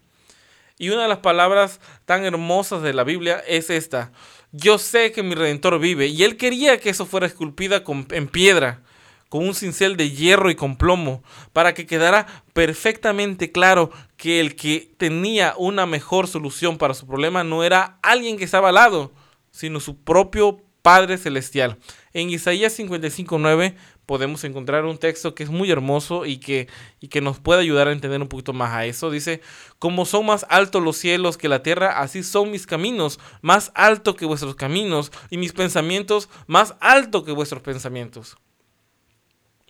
Y 0.77 0.91
una 0.91 1.05
de 1.05 1.09
las 1.09 1.21
palabras 1.21 1.81
tan 2.05 2.27
hermosas 2.27 2.83
de 2.83 2.93
la 2.93 3.03
Biblia 3.03 3.43
es 3.49 3.71
esta. 3.71 4.13
Yo 4.53 4.77
sé 4.77 5.11
que 5.11 5.23
mi 5.23 5.35
redentor 5.35 5.79
vive. 5.79 6.09
Y 6.09 6.23
él 6.23 6.37
quería 6.37 6.79
que 6.81 6.91
eso 6.91 7.07
fuera 7.07 7.27
esculpida 7.27 7.83
en 8.11 8.29
piedra, 8.29 8.83
con 9.31 9.49
un 9.49 9.55
cincel 9.55 9.97
de 9.97 10.11
hierro 10.11 10.51
y 10.51 10.55
con 10.55 10.77
plomo, 10.77 11.23
para 11.55 11.73
que 11.73 11.87
quedara 11.87 12.27
perfectamente 12.53 13.53
claro 13.53 13.91
que 14.19 14.41
el 14.41 14.55
que 14.55 14.93
tenía 14.99 15.55
una 15.57 15.87
mejor 15.87 16.27
solución 16.29 16.77
para 16.77 16.93
su 16.93 17.07
problema 17.07 17.43
no 17.43 17.65
era 17.65 17.99
alguien 18.03 18.37
que 18.37 18.45
estaba 18.45 18.69
al 18.69 18.75
lado, 18.75 19.13
sino 19.51 19.81
su 19.81 19.97
propio 19.97 20.68
Padre 20.89 21.19
Celestial. 21.19 21.77
En 22.15 22.31
Isaías 22.31 22.79
55.9 22.79 23.75
podemos 24.07 24.43
encontrar 24.45 24.87
un 24.87 24.97
texto 24.97 25.35
que 25.35 25.43
es 25.43 25.51
muy 25.51 25.71
hermoso 25.71 26.25
y 26.25 26.39
que, 26.39 26.67
y 26.99 27.09
que 27.09 27.21
nos 27.21 27.39
puede 27.39 27.61
ayudar 27.61 27.89
a 27.89 27.93
entender 27.93 28.23
un 28.23 28.29
poquito 28.29 28.55
más 28.55 28.73
a 28.73 28.87
eso. 28.87 29.11
Dice, 29.11 29.43
como 29.79 30.07
son 30.07 30.25
más 30.25 30.47
altos 30.49 30.83
los 30.83 30.97
cielos 30.97 31.37
que 31.37 31.51
la 31.51 31.63
tierra, 31.63 32.01
así 32.01 32.23
son 32.23 32.51
mis 32.51 32.67
caminos, 32.67 33.21
más 33.43 33.71
alto 33.75 34.17
que 34.17 34.25
vuestros 34.25 34.55
caminos, 34.55 35.13
y 35.29 35.37
mis 35.37 35.53
pensamientos 35.53 36.31
más 36.47 36.75
alto 36.81 37.23
que 37.23 37.33
vuestros 37.33 37.61
pensamientos. 37.61 38.39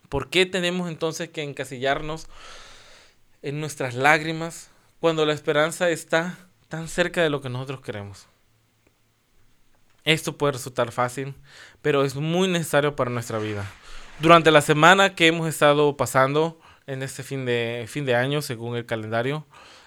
¿Por 0.09 0.31
qué 0.31 0.47
tenemos 0.47 0.89
entonces 0.89 1.31
que 1.31 1.43
encasillarnos 1.43 2.29
en 3.43 3.59
nuestras 3.59 3.97
lágrimas 3.97 4.71
cuando 5.01 5.27
la 5.27 5.33
esperanza 5.33 5.91
está 5.91 6.39
tan 6.69 6.87
cerca 6.87 7.25
de 7.25 7.31
lo 7.31 7.41
que 7.41 7.49
nosotros 7.49 7.81
queremos? 7.81 8.29
Esto 10.09 10.37
puede 10.37 10.55
resultar 10.55 10.93
fácil, 10.93 11.35
pero 11.83 12.05
es 12.05 12.15
muy 12.17 12.49
necesario 12.49 12.97
para 12.97 13.11
nuestra 13.11 13.39
vida 13.39 13.65
durante 14.21 14.51
la 14.51 14.61
semana 14.61 15.15
que 15.15 15.29
hemos 15.29 15.49
estado 15.49 15.97
pasando 15.97 16.59
en 16.87 17.03
este 17.03 17.23
fin 17.23 17.45
de, 17.45 17.85
fin 17.89 18.05
de 18.05 18.15
año, 18.15 18.43
según 18.43 18.77
el 18.77 18.87
calendario, 18.87 19.47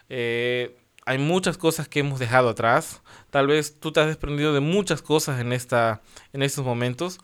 eh, 0.10 0.78
hay 1.06 1.18
muchas 1.18 1.58
cosas 1.58 1.88
que 1.88 2.00
hemos 2.00 2.20
dejado 2.20 2.50
atrás. 2.50 3.02
Tal 3.32 3.48
vez 3.48 3.80
tú 3.80 3.92
te 3.92 4.00
has 4.00 4.08
desprendido 4.08 4.54
de 4.54 4.60
muchas 4.60 5.02
cosas 5.02 5.40
en, 5.42 5.52
esta, 5.52 6.02
en 6.32 6.44
estos 6.44 6.64
momentos. 6.64 7.20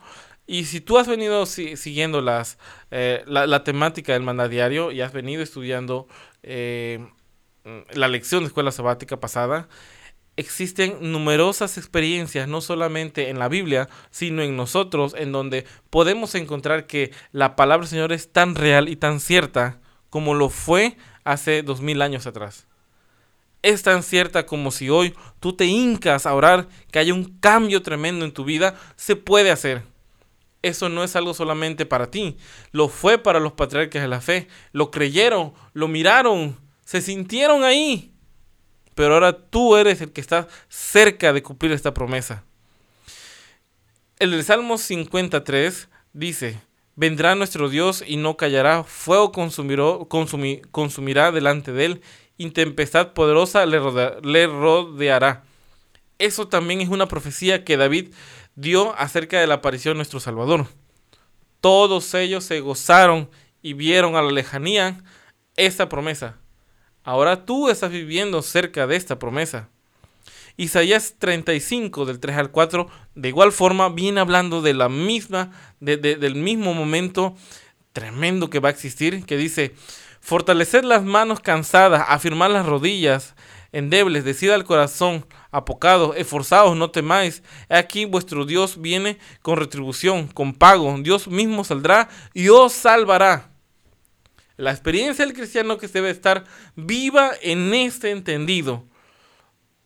Y 0.46 0.64
si 0.64 0.80
tú 0.80 0.98
has 0.98 1.06
venido 1.06 1.46
siguiendo 1.46 2.20
las, 2.20 2.58
eh, 2.90 3.22
la, 3.26 3.64
temática 3.64 4.14
del 4.14 4.22
mandadiario 4.22 4.90
y 4.90 5.00
has 5.00 5.12
venido 5.12 5.42
estudiando 5.42 6.08
eh, 6.42 7.06
la 7.92 8.08
lección 8.08 8.42
de 8.42 8.48
escuela 8.48 8.72
sabática 8.72 9.20
pasada, 9.20 9.68
existen 10.38 10.98
numerosas 11.00 11.78
experiencias, 11.78 12.46
no 12.46 12.60
solamente 12.60 13.28
en 13.28 13.40
la 13.40 13.48
Biblia, 13.48 13.88
sino 14.12 14.40
en 14.40 14.56
nosotros, 14.56 15.14
en 15.18 15.32
donde 15.32 15.64
podemos 15.90 16.36
encontrar 16.36 16.86
que 16.86 17.10
la 17.32 17.56
palabra 17.56 17.84
del 17.84 17.90
Señor 17.90 18.12
es 18.12 18.32
tan 18.32 18.54
real 18.54 18.88
y 18.88 18.94
tan 18.94 19.18
cierta 19.18 19.80
como 20.10 20.34
lo 20.34 20.48
fue 20.48 20.96
hace 21.24 21.64
dos 21.64 21.80
mil 21.80 22.00
años 22.02 22.28
atrás. 22.28 22.68
Es 23.62 23.82
tan 23.82 24.04
cierta 24.04 24.46
como 24.46 24.70
si 24.70 24.88
hoy 24.88 25.12
tú 25.40 25.54
te 25.54 25.64
hincas 25.64 26.24
a 26.24 26.34
orar 26.34 26.68
que 26.92 27.00
haya 27.00 27.12
un 27.12 27.36
cambio 27.40 27.82
tremendo 27.82 28.24
en 28.24 28.32
tu 28.32 28.44
vida, 28.44 28.76
se 28.94 29.16
puede 29.16 29.50
hacer. 29.50 29.82
Eso 30.62 30.88
no 30.88 31.02
es 31.02 31.16
algo 31.16 31.34
solamente 31.34 31.84
para 31.84 32.12
ti, 32.12 32.36
lo 32.70 32.88
fue 32.88 33.18
para 33.18 33.40
los 33.40 33.54
patriarcas 33.54 34.02
de 34.02 34.08
la 34.08 34.20
fe, 34.20 34.46
lo 34.70 34.92
creyeron, 34.92 35.52
lo 35.72 35.88
miraron, 35.88 36.56
se 36.84 37.00
sintieron 37.00 37.64
ahí 37.64 38.14
pero 38.98 39.14
ahora 39.14 39.32
tú 39.32 39.76
eres 39.76 40.00
el 40.00 40.10
que 40.10 40.20
está 40.20 40.48
cerca 40.68 41.32
de 41.32 41.40
cumplir 41.40 41.70
esta 41.70 41.94
promesa. 41.94 42.42
El 44.18 44.42
Salmo 44.42 44.76
53 44.76 45.88
dice, 46.12 46.60
vendrá 46.96 47.36
nuestro 47.36 47.68
Dios 47.68 48.02
y 48.04 48.16
no 48.16 48.36
callará, 48.36 48.82
fuego 48.82 49.30
consumirá 49.30 51.30
delante 51.30 51.70
de 51.70 51.84
él, 51.84 52.00
y 52.36 52.50
tempestad 52.50 53.12
poderosa 53.12 53.66
le, 53.66 53.78
le 54.24 54.46
rodeará. 54.48 55.44
Eso 56.18 56.48
también 56.48 56.80
es 56.80 56.88
una 56.88 57.06
profecía 57.06 57.62
que 57.62 57.76
David 57.76 58.12
dio 58.56 58.98
acerca 58.98 59.38
de 59.38 59.46
la 59.46 59.54
aparición 59.54 59.94
de 59.94 59.98
nuestro 59.98 60.18
Salvador. 60.18 60.66
Todos 61.60 62.14
ellos 62.14 62.42
se 62.42 62.58
gozaron 62.58 63.30
y 63.62 63.74
vieron 63.74 64.16
a 64.16 64.22
la 64.22 64.32
lejanía 64.32 65.04
esa 65.54 65.88
promesa. 65.88 66.34
Ahora 67.08 67.46
tú 67.46 67.70
estás 67.70 67.90
viviendo 67.90 68.42
cerca 68.42 68.86
de 68.86 68.94
esta 68.94 69.18
promesa. 69.18 69.70
Isaías 70.58 71.14
35 71.18 72.04
del 72.04 72.20
3 72.20 72.36
al 72.36 72.50
4 72.50 72.86
de 73.14 73.28
igual 73.30 73.50
forma 73.50 73.88
viene 73.88 74.20
hablando 74.20 74.60
de 74.60 74.74
la 74.74 74.90
misma, 74.90 75.50
del 75.80 76.34
mismo 76.34 76.74
momento 76.74 77.34
tremendo 77.94 78.50
que 78.50 78.60
va 78.60 78.68
a 78.68 78.72
existir, 78.72 79.24
que 79.24 79.38
dice, 79.38 79.74
fortalecer 80.20 80.84
las 80.84 81.02
manos 81.02 81.40
cansadas, 81.40 82.04
afirmar 82.08 82.50
las 82.50 82.66
rodillas 82.66 83.34
endebles, 83.72 84.22
decida 84.22 84.54
al 84.54 84.64
corazón 84.64 85.24
apocado, 85.50 86.12
esforzados, 86.12 86.76
no 86.76 86.90
temáis. 86.90 87.42
Aquí 87.70 88.04
vuestro 88.04 88.44
Dios 88.44 88.82
viene 88.82 89.16
con 89.40 89.56
retribución, 89.56 90.26
con 90.26 90.52
pago. 90.52 90.94
Dios 90.98 91.26
mismo 91.26 91.64
saldrá 91.64 92.10
y 92.34 92.50
os 92.50 92.74
salvará. 92.74 93.57
La 94.58 94.72
experiencia 94.72 95.24
del 95.24 95.36
cristiano 95.36 95.78
que 95.78 95.86
debe 95.86 96.10
estar 96.10 96.42
viva 96.74 97.30
en 97.42 97.72
este 97.74 98.10
entendido. 98.10 98.84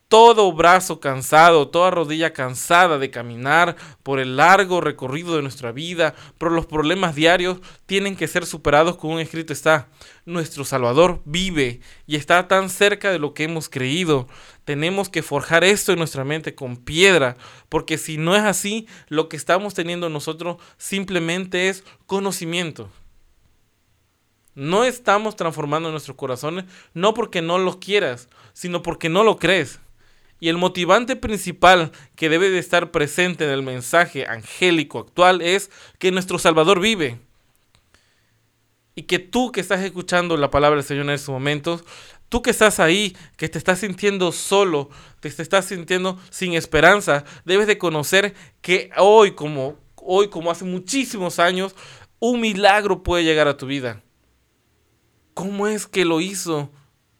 Todo 0.08 0.50
brazo 0.50 0.98
cansado, 0.98 1.68
toda 1.68 1.90
rodilla 1.90 2.32
cansada 2.32 2.96
de 2.96 3.10
caminar 3.10 3.76
por 4.02 4.18
el 4.18 4.38
largo 4.38 4.80
recorrido 4.80 5.36
de 5.36 5.42
nuestra 5.42 5.72
vida, 5.72 6.14
por 6.38 6.52
los 6.52 6.64
problemas 6.64 7.14
diarios, 7.14 7.58
tienen 7.84 8.16
que 8.16 8.26
ser 8.28 8.46
superados 8.46 8.96
con 8.96 9.10
un 9.10 9.20
escrito 9.20 9.52
está. 9.52 9.88
Nuestro 10.24 10.64
Salvador 10.64 11.20
vive 11.26 11.80
y 12.06 12.16
está 12.16 12.48
tan 12.48 12.70
cerca 12.70 13.10
de 13.10 13.18
lo 13.18 13.34
que 13.34 13.44
hemos 13.44 13.68
creído. 13.68 14.26
Tenemos 14.64 15.10
que 15.10 15.22
forjar 15.22 15.64
esto 15.64 15.92
en 15.92 15.98
nuestra 15.98 16.24
mente 16.24 16.54
con 16.54 16.78
piedra, 16.78 17.36
porque 17.68 17.98
si 17.98 18.16
no 18.16 18.34
es 18.34 18.42
así, 18.42 18.86
lo 19.08 19.28
que 19.28 19.36
estamos 19.36 19.74
teniendo 19.74 20.08
nosotros 20.08 20.56
simplemente 20.78 21.68
es 21.68 21.84
conocimiento. 22.06 22.88
No 24.54 24.84
estamos 24.84 25.36
transformando 25.36 25.90
nuestros 25.90 26.16
corazones, 26.16 26.64
no 26.94 27.14
porque 27.14 27.42
no 27.42 27.58
los 27.58 27.76
quieras, 27.76 28.28
sino 28.52 28.82
porque 28.82 29.08
no 29.08 29.24
lo 29.24 29.38
crees. 29.38 29.80
Y 30.40 30.48
el 30.48 30.58
motivante 30.58 31.16
principal 31.16 31.92
que 32.16 32.28
debe 32.28 32.50
de 32.50 32.58
estar 32.58 32.90
presente 32.90 33.44
en 33.44 33.50
el 33.50 33.62
mensaje 33.62 34.26
angélico 34.26 34.98
actual 34.98 35.40
es 35.40 35.70
que 35.98 36.10
nuestro 36.10 36.38
Salvador 36.38 36.80
vive. 36.80 37.20
Y 38.94 39.04
que 39.04 39.18
tú 39.18 39.52
que 39.52 39.60
estás 39.60 39.80
escuchando 39.80 40.36
la 40.36 40.50
palabra 40.50 40.76
del 40.76 40.84
Señor 40.84 41.04
en 41.04 41.12
estos 41.12 41.32
momentos, 41.32 41.84
tú 42.28 42.42
que 42.42 42.50
estás 42.50 42.80
ahí, 42.80 43.16
que 43.36 43.48
te 43.48 43.56
estás 43.56 43.78
sintiendo 43.78 44.32
solo, 44.32 44.90
te 45.20 45.28
estás 45.28 45.64
sintiendo 45.64 46.18
sin 46.30 46.54
esperanza, 46.54 47.24
debes 47.44 47.66
de 47.66 47.78
conocer 47.78 48.34
que 48.60 48.90
hoy 48.98 49.32
como 49.32 49.80
hoy 50.04 50.28
como 50.28 50.50
hace 50.50 50.64
muchísimos 50.64 51.38
años, 51.38 51.74
un 52.18 52.40
milagro 52.40 53.02
puede 53.02 53.24
llegar 53.24 53.48
a 53.48 53.56
tu 53.56 53.66
vida. 53.66 54.02
¿Cómo 55.34 55.66
es 55.66 55.86
que 55.86 56.04
lo 56.04 56.20
hizo 56.20 56.70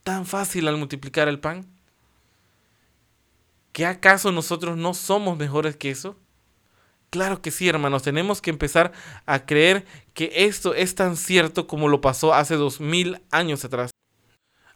tan 0.02 0.26
fácil 0.26 0.68
al 0.68 0.76
multiplicar 0.76 1.28
el 1.28 1.40
pan? 1.40 1.66
¿Que 3.72 3.86
acaso 3.86 4.32
nosotros 4.32 4.76
no 4.76 4.94
somos 4.94 5.38
mejores 5.38 5.76
que 5.76 5.90
eso? 5.90 6.16
Claro 7.10 7.42
que 7.42 7.50
sí, 7.50 7.68
hermanos, 7.68 8.02
tenemos 8.02 8.40
que 8.40 8.50
empezar 8.50 8.92
a 9.26 9.44
creer 9.44 9.84
que 10.14 10.32
esto 10.46 10.74
es 10.74 10.94
tan 10.94 11.16
cierto 11.16 11.66
como 11.66 11.88
lo 11.88 12.00
pasó 12.00 12.32
hace 12.32 12.56
dos 12.56 12.80
mil 12.80 13.20
años 13.30 13.64
atrás. 13.64 13.90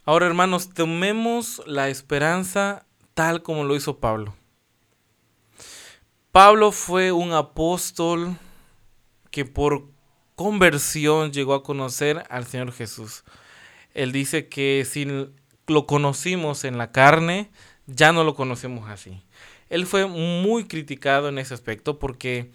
Ahora, 0.04 0.26
hermanos, 0.26 0.68
tomemos 0.72 1.62
la 1.66 1.88
esperanza 1.88 2.86
tal 3.14 3.42
como 3.42 3.64
lo 3.64 3.74
hizo 3.74 3.98
Pablo. 3.98 4.34
Pablo 6.30 6.72
fue 6.72 7.12
un 7.12 7.32
apóstol 7.32 8.36
que 9.30 9.46
por 9.46 9.95
conversión 10.36 11.32
llegó 11.32 11.54
a 11.54 11.64
conocer 11.64 12.24
al 12.30 12.46
Señor 12.46 12.72
Jesús. 12.72 13.24
Él 13.94 14.12
dice 14.12 14.48
que 14.48 14.86
si 14.88 15.06
lo 15.66 15.86
conocimos 15.86 16.64
en 16.64 16.78
la 16.78 16.92
carne, 16.92 17.50
ya 17.86 18.12
no 18.12 18.22
lo 18.22 18.34
conocemos 18.34 18.88
así. 18.88 19.22
Él 19.68 19.86
fue 19.86 20.06
muy 20.06 20.68
criticado 20.68 21.28
en 21.28 21.38
ese 21.38 21.54
aspecto 21.54 21.98
porque 21.98 22.52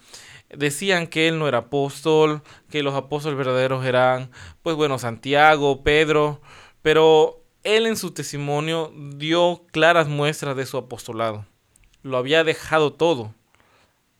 decían 0.48 1.06
que 1.06 1.28
él 1.28 1.38
no 1.38 1.48
era 1.48 1.58
apóstol, 1.58 2.42
que 2.70 2.82
los 2.82 2.94
apóstoles 2.94 3.36
verdaderos 3.36 3.84
eran, 3.84 4.30
pues 4.62 4.76
bueno, 4.76 4.98
Santiago, 4.98 5.82
Pedro, 5.82 6.40
pero 6.80 7.42
él 7.64 7.86
en 7.86 7.96
su 7.96 8.12
testimonio 8.12 8.92
dio 9.16 9.64
claras 9.72 10.08
muestras 10.08 10.56
de 10.56 10.66
su 10.66 10.78
apostolado. 10.78 11.46
Lo 12.02 12.16
había 12.16 12.44
dejado 12.44 12.92
todo. 12.92 13.34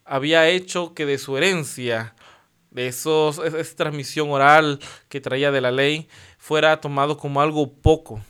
Había 0.05 0.49
hecho 0.49 0.95
que 0.95 1.07
de 1.07 1.19
su 1.19 1.37
herencia, 1.37 2.15
de 2.73 2.89
esos, 2.89 3.39
esa 3.39 3.77
transmisión 3.77 4.31
oral 4.31 4.81
que 5.09 5.21
traía 5.21 5.51
de 5.51 5.61
la 5.61 5.71
ley, 5.71 6.09
fuera 6.39 6.81
tomado 6.81 7.17
como 7.17 7.41
algo 7.41 7.73
poco. 7.73 8.21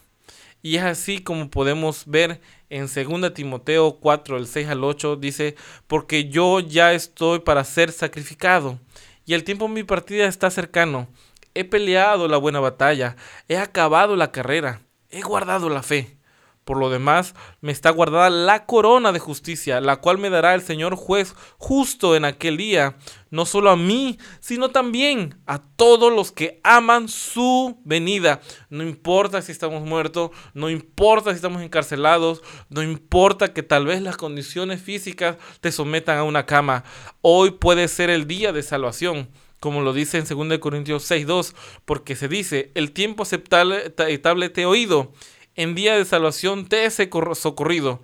Y 0.63 0.77
es 0.77 0.85
así 0.85 1.19
como 1.19 1.51
podemos 1.51 2.05
ver 2.07 2.41
en 2.71 2.87
2 2.87 3.35
Timoteo 3.35 3.99
4, 4.01 4.37
el 4.37 4.47
6 4.47 4.69
al 4.69 4.85
8, 4.85 5.17
dice, 5.17 5.57
porque 5.87 6.29
yo 6.29 6.61
ya 6.61 6.93
estoy 6.93 7.41
para 7.41 7.65
ser 7.65 7.91
sacrificado, 7.93 8.79
y 9.27 9.35
el 9.35 9.45
tiempo 9.45 9.67
de 9.67 9.75
mi 9.75 9.85
partida 9.85 10.27
está 10.27 10.51
cercano. 10.51 11.09
He 11.55 11.65
peleado 11.65 12.29
la 12.29 12.39
buena 12.39 12.61
batalla, 12.61 13.17
he 13.49 13.57
acabado 13.57 14.17
la 14.17 14.33
carrera, 14.33 14.83
he 15.11 15.21
guardado 15.21 15.69
la 15.69 15.83
fe. 15.83 16.17
Por 16.65 16.77
lo 16.77 16.91
demás, 16.91 17.35
me 17.61 17.73
está 17.73 17.91
guardada 17.91 18.31
la 18.31 18.67
corona 18.67 19.11
de 19.11 19.19
justicia, 19.19 19.81
la 19.81 19.97
cual 19.97 20.19
me 20.19 20.31
dará 20.31 20.55
el 20.55 20.63
Señor 20.63 20.95
juez 20.95 21.35
justo 21.59 22.15
en 22.15 22.25
aquel 22.25 22.57
día, 22.57 22.97
no 23.31 23.47
solo 23.47 23.71
a 23.71 23.77
mí, 23.77 24.17
sino 24.39 24.71
también 24.71 25.41
a 25.47 25.59
todos 25.59 26.13
los 26.13 26.31
que 26.31 26.61
aman 26.63 27.09
su 27.09 27.81
venida. 27.85 28.41
No 28.71 28.85
importa 28.85 29.43
si 29.43 29.51
estamos 29.51 29.83
muertos, 29.83 30.31
no 30.55 30.71
importa 30.71 31.31
si 31.31 31.37
estamos 31.37 31.63
encarcelados, 31.63 32.43
no 32.69 32.81
importa 32.81 33.53
que 33.53 33.65
tal 33.65 33.87
vez 33.87 34.01
las 34.01 34.17
condiciones 34.17 34.81
físicas 34.81 35.39
te 35.61 35.73
sometan 35.73 36.19
a 36.19 36.23
una 36.23 36.47
cama. 36.47 36.85
Hoy 37.23 37.51
puede 37.53 37.89
ser 37.89 38.09
el 38.09 38.29
día 38.29 38.53
de 38.53 38.63
salvación 38.63 39.29
como 39.59 39.81
lo 39.81 39.93
dice 39.93 40.19
en 40.19 40.25
2 40.25 40.59
Corintios 40.59 41.09
6.2, 41.09 41.55
porque 41.85 42.17
se 42.17 42.27
dice, 42.27 42.73
el 42.75 42.91
tiempo 42.91 43.23
aceptable 43.23 43.91
te 43.91 44.63
he 44.63 44.67
oído 44.67 45.13
en 45.57 45.75
día 45.75 45.97
de 45.97 46.05
salvación 46.05 46.67
te 46.67 46.85
he 46.85 46.91
socorrido. 46.91 48.01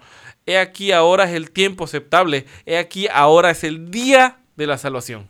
He 0.46 0.58
aquí 0.58 0.92
ahora 0.92 1.24
es 1.24 1.34
el 1.34 1.50
tiempo 1.50 1.84
aceptable. 1.84 2.46
He 2.66 2.78
aquí 2.78 3.06
ahora 3.12 3.50
es 3.50 3.64
el 3.64 3.90
día 3.90 4.38
de 4.56 4.66
la 4.66 4.78
salvación. 4.78 5.28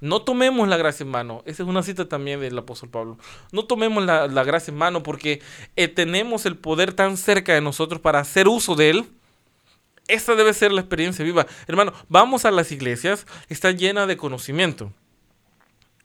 No 0.00 0.22
tomemos 0.22 0.68
la 0.68 0.76
gracia 0.76 1.04
en 1.04 1.10
mano. 1.10 1.42
Esa 1.46 1.62
es 1.62 1.68
una 1.68 1.82
cita 1.82 2.08
también 2.08 2.40
del 2.40 2.58
apóstol 2.58 2.90
Pablo. 2.90 3.18
No 3.52 3.64
tomemos 3.64 4.04
la, 4.04 4.26
gracia 4.44 4.72
en 4.72 4.78
mano 4.78 5.02
porque 5.02 5.40
eh, 5.76 5.88
tenemos 5.88 6.44
el 6.44 6.56
poder 6.56 6.92
tan 6.92 7.16
cerca 7.16 7.54
de 7.54 7.60
nosotros 7.60 8.00
para 8.00 8.18
hacer 8.18 8.48
uso 8.48 8.74
de 8.74 8.90
él. 8.90 9.04
Esta 10.08 10.34
debe 10.34 10.52
ser 10.52 10.72
la 10.72 10.80
experiencia 10.80 11.24
viva. 11.24 11.46
Hermano, 11.68 11.92
vamos 12.08 12.44
a 12.44 12.50
las 12.50 12.72
iglesias, 12.72 13.26
están 13.48 13.78
llenas 13.78 14.08
de 14.08 14.16
conocimiento 14.16 14.92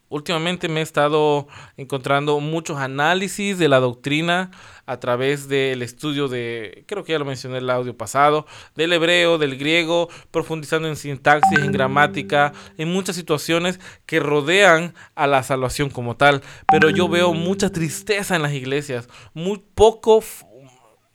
últimamente 0.09 0.69
me 0.69 0.79
he 0.79 0.83
estado 0.83 1.47
encontrando 1.75 2.39
muchos 2.39 2.77
análisis 2.77 3.57
de 3.57 3.69
la 3.69 3.79
doctrina 3.79 4.51
a 4.85 4.99
través 4.99 5.47
del 5.49 5.81
estudio 5.81 6.27
de, 6.27 6.85
creo 6.87 7.03
que 7.03 7.11
ya 7.11 7.19
lo 7.19 7.25
mencioné 7.25 7.57
en 7.57 7.63
el 7.63 7.69
audio 7.69 7.97
pasado, 7.97 8.45
del 8.75 8.93
hebreo, 8.93 9.37
del 9.37 9.57
griego, 9.57 10.09
profundizando 10.31 10.87
en 10.87 10.95
sintaxis, 10.95 11.59
en 11.59 11.71
gramática, 11.71 12.53
en 12.77 12.91
muchas 12.91 13.15
situaciones 13.15 13.79
que 14.05 14.19
rodean 14.19 14.93
a 15.15 15.27
la 15.27 15.43
salvación 15.43 15.89
como 15.89 16.15
tal. 16.15 16.41
Pero 16.71 16.89
yo 16.89 17.09
veo 17.09 17.33
mucha 17.33 17.69
tristeza 17.69 18.35
en 18.35 18.43
las 18.43 18.53
iglesias, 18.53 19.09
muy 19.33 19.61
poco, 19.75 20.23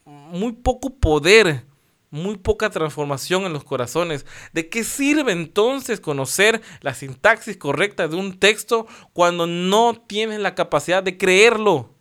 muy 0.04 0.52
poco 0.52 0.90
poder 0.90 1.71
muy 2.12 2.36
poca 2.36 2.68
transformación 2.68 3.44
en 3.44 3.54
los 3.54 3.64
corazones. 3.64 4.26
¿De 4.52 4.68
qué 4.68 4.84
sirve 4.84 5.32
entonces 5.32 5.98
conocer 5.98 6.60
la 6.82 6.94
sintaxis 6.94 7.56
correcta 7.56 8.06
de 8.06 8.16
un 8.16 8.38
texto 8.38 8.86
cuando 9.14 9.46
no 9.46 9.94
tienes 10.06 10.38
la 10.38 10.54
capacidad 10.54 11.02
de 11.02 11.16
creerlo? 11.16 11.94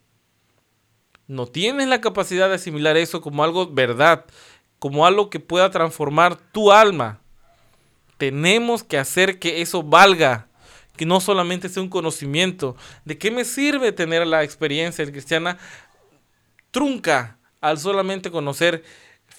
No 1.28 1.47
tienes 1.47 1.88
la 1.88 2.02
capacidad 2.02 2.50
de 2.50 2.56
asimilar 2.56 2.97
eso 2.97 3.21
como 3.21 3.41
algo 3.41 3.71
verdad, 3.71 4.26
como 4.80 5.06
algo 5.06 5.30
que 5.30 5.39
pueda 5.39 5.71
transformar 5.71 6.36
tu 6.36 6.74
alma. 6.74 7.21
Tenemos 8.17 8.84
que 8.84 8.97
hacer 8.97 9.39
que 9.39 9.62
eso 9.62 9.82
valga, 9.82 10.50
que 10.97 11.06
no 11.06 11.21
solamente 11.21 11.69
sea 11.69 11.84
un 11.84 11.89
conocimiento. 11.89 12.76
¿De 13.06 13.17
qué 13.17 13.32
me 13.32 13.45
sirve 13.45 13.93
tener 13.93 14.28
la 14.28 14.43
experiencia 14.43 15.06
cristiana 15.06 15.58
trunca 16.69 17.38
al 17.62 17.80
solamente 17.80 18.30
conocer 18.30 18.84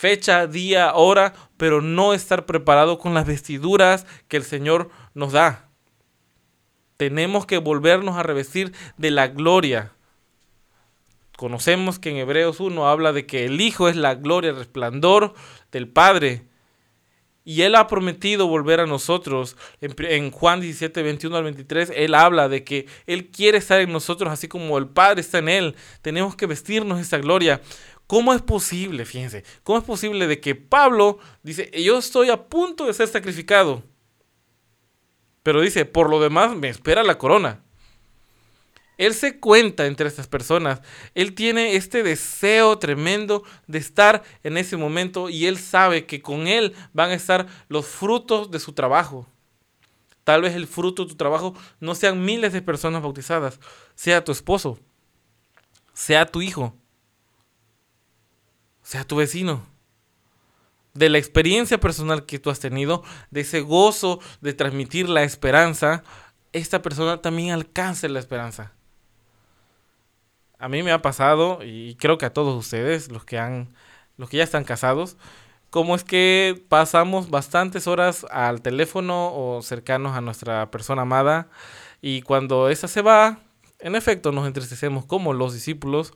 fecha, 0.03 0.49
día, 0.49 0.95
hora, 0.95 1.33
pero 1.57 1.81
no 1.81 2.13
estar 2.13 2.45
preparado 2.45 2.99
con 2.99 3.15
las 3.15 3.25
vestiduras 3.25 4.05
que 4.27 4.37
el 4.37 4.43
Señor 4.43 4.91
nos 5.15 5.31
da. 5.31 5.69
Tenemos 6.97 7.47
que 7.47 7.59
volvernos 7.59 8.17
a 8.17 8.25
revestir 8.25 8.73
de 8.97 9.13
la 9.13 9.29
gloria. 9.29 9.93
Conocemos 11.37 12.01
que 12.01 12.11
en 12.11 12.17
Hebreos 12.17 12.59
1 12.59 12.89
habla 12.89 13.13
de 13.13 13.27
que 13.27 13.45
el 13.45 13.61
Hijo 13.61 13.89
es 13.89 13.95
la 13.95 14.17
gloria, 14.17 14.51
el 14.51 14.57
resplandor 14.57 15.35
del 15.71 15.87
Padre. 15.87 16.49
Y 17.45 17.63
Él 17.63 17.75
ha 17.75 17.87
prometido 17.87 18.47
volver 18.47 18.81
a 18.81 18.87
nosotros. 18.87 19.57
En, 19.81 20.31
Juan 20.33 20.61
17, 20.61 21.03
21 21.03 21.37
al 21.37 21.45
23, 21.45 21.93
Él 21.95 22.15
habla 22.15 22.49
de 22.49 22.63
que 22.65 22.87
Él 23.07 23.31
quiere 23.31 23.59
estar 23.59 23.81
en 23.81 23.93
nosotros 23.93 24.33
así 24.33 24.47
como 24.49 24.79
el 24.79 24.89
Padre 24.89 25.21
está 25.21 25.39
en 25.39 25.49
Él. 25.49 25.77
Tenemos 26.03 26.35
que 26.37 26.47
vestirnos 26.47 27.01
esa 27.01 27.19
gloria. 27.19 27.61
¿Cómo 28.13 28.35
es 28.35 28.43
posible, 28.43 29.07
fíjense, 29.07 29.43
cómo 29.63 29.79
es 29.79 29.85
posible 29.85 30.27
de 30.27 30.39
que 30.39 30.55
Pablo 30.55 31.19
dice, 31.43 31.71
yo 31.83 31.97
estoy 31.97 32.29
a 32.29 32.47
punto 32.47 32.85
de 32.85 32.93
ser 32.93 33.09
sacrificado? 33.09 33.85
Pero 35.43 35.63
dice, 35.63 35.87
por 35.87 36.11
lo 36.11 36.21
demás 36.21 36.55
me 36.55 36.69
espera 36.69 37.05
la 37.05 37.17
corona. 37.17 37.63
Él 38.99 39.15
se 39.15 39.41
cuenta 39.41 39.87
entre 39.87 40.09
estas 40.09 40.27
personas. 40.27 40.83
Él 41.15 41.35
tiene 41.35 41.75
este 41.75 42.03
deseo 42.03 42.79
tremendo 42.79 43.45
de 43.67 43.79
estar 43.79 44.23
en 44.43 44.59
ese 44.59 44.77
momento 44.77 45.31
y 45.31 45.47
él 45.47 45.57
sabe 45.57 46.05
que 46.05 46.21
con 46.21 46.49
él 46.49 46.75
van 46.93 47.13
a 47.13 47.15
estar 47.15 47.47
los 47.69 47.87
frutos 47.87 48.51
de 48.51 48.61
su 48.61 48.75
trabajo. 48.75 49.27
Tal 50.25 50.43
vez 50.43 50.55
el 50.55 50.67
fruto 50.67 51.05
de 51.05 51.09
tu 51.09 51.17
trabajo 51.17 51.55
no 51.81 51.95
sean 51.95 52.23
miles 52.23 52.53
de 52.53 52.61
personas 52.61 53.01
bautizadas, 53.01 53.59
sea 53.95 54.23
tu 54.23 54.33
esposo, 54.33 54.79
sea 55.95 56.27
tu 56.27 56.43
hijo, 56.43 56.77
sea 58.83 59.05
tu 59.05 59.17
vecino. 59.17 59.65
De 60.95 61.09
la 61.09 61.19
experiencia 61.19 61.79
personal 61.81 62.27
que 62.27 62.39
tú 62.39 62.51
has 62.51 62.61
tenido, 62.61 63.03
de 63.31 63.41
ese 63.41 63.61
gozo 63.61 64.21
de 64.41 64.53
transmitir 64.53 65.09
la 65.09 65.23
esperanza, 65.23 66.05
esta 66.53 66.83
persona 66.83 67.23
también 67.23 67.53
alcance 67.53 68.09
la 68.09 68.19
esperanza. 68.19 68.73
A 70.59 70.69
mí 70.69 70.83
me 70.83 70.93
ha 70.93 71.03
pasado, 71.03 71.61
y 71.65 71.97
creo 71.97 72.19
que 72.19 72.27
a 72.27 72.33
todos 72.33 72.57
ustedes, 72.57 73.11
los 73.11 73.25
que 73.25 73.39
han, 73.39 73.75
los 74.17 74.29
que 74.29 74.37
ya 74.37 74.45
están 74.45 74.65
casados, 74.65 75.17
como 75.71 75.97
es 75.97 76.05
que 76.05 76.63
pasamos 76.69 77.31
bastantes 77.31 77.87
horas 77.87 78.27
al 78.31 78.61
teléfono 78.61 79.35
o 79.35 79.63
cercanos 79.63 80.15
a 80.15 80.21
nuestra 80.21 80.71
persona 80.71 81.03
amada, 81.03 81.49
y 82.03 82.21
cuando 82.23 82.69
esa 82.69 82.87
se 82.87 83.01
va, 83.01 83.41
en 83.79 83.97
efecto 83.97 84.31
nos 84.31 84.47
entristecemos 84.47 85.07
como 85.07 85.33
los 85.33 85.55
discípulos 85.55 86.13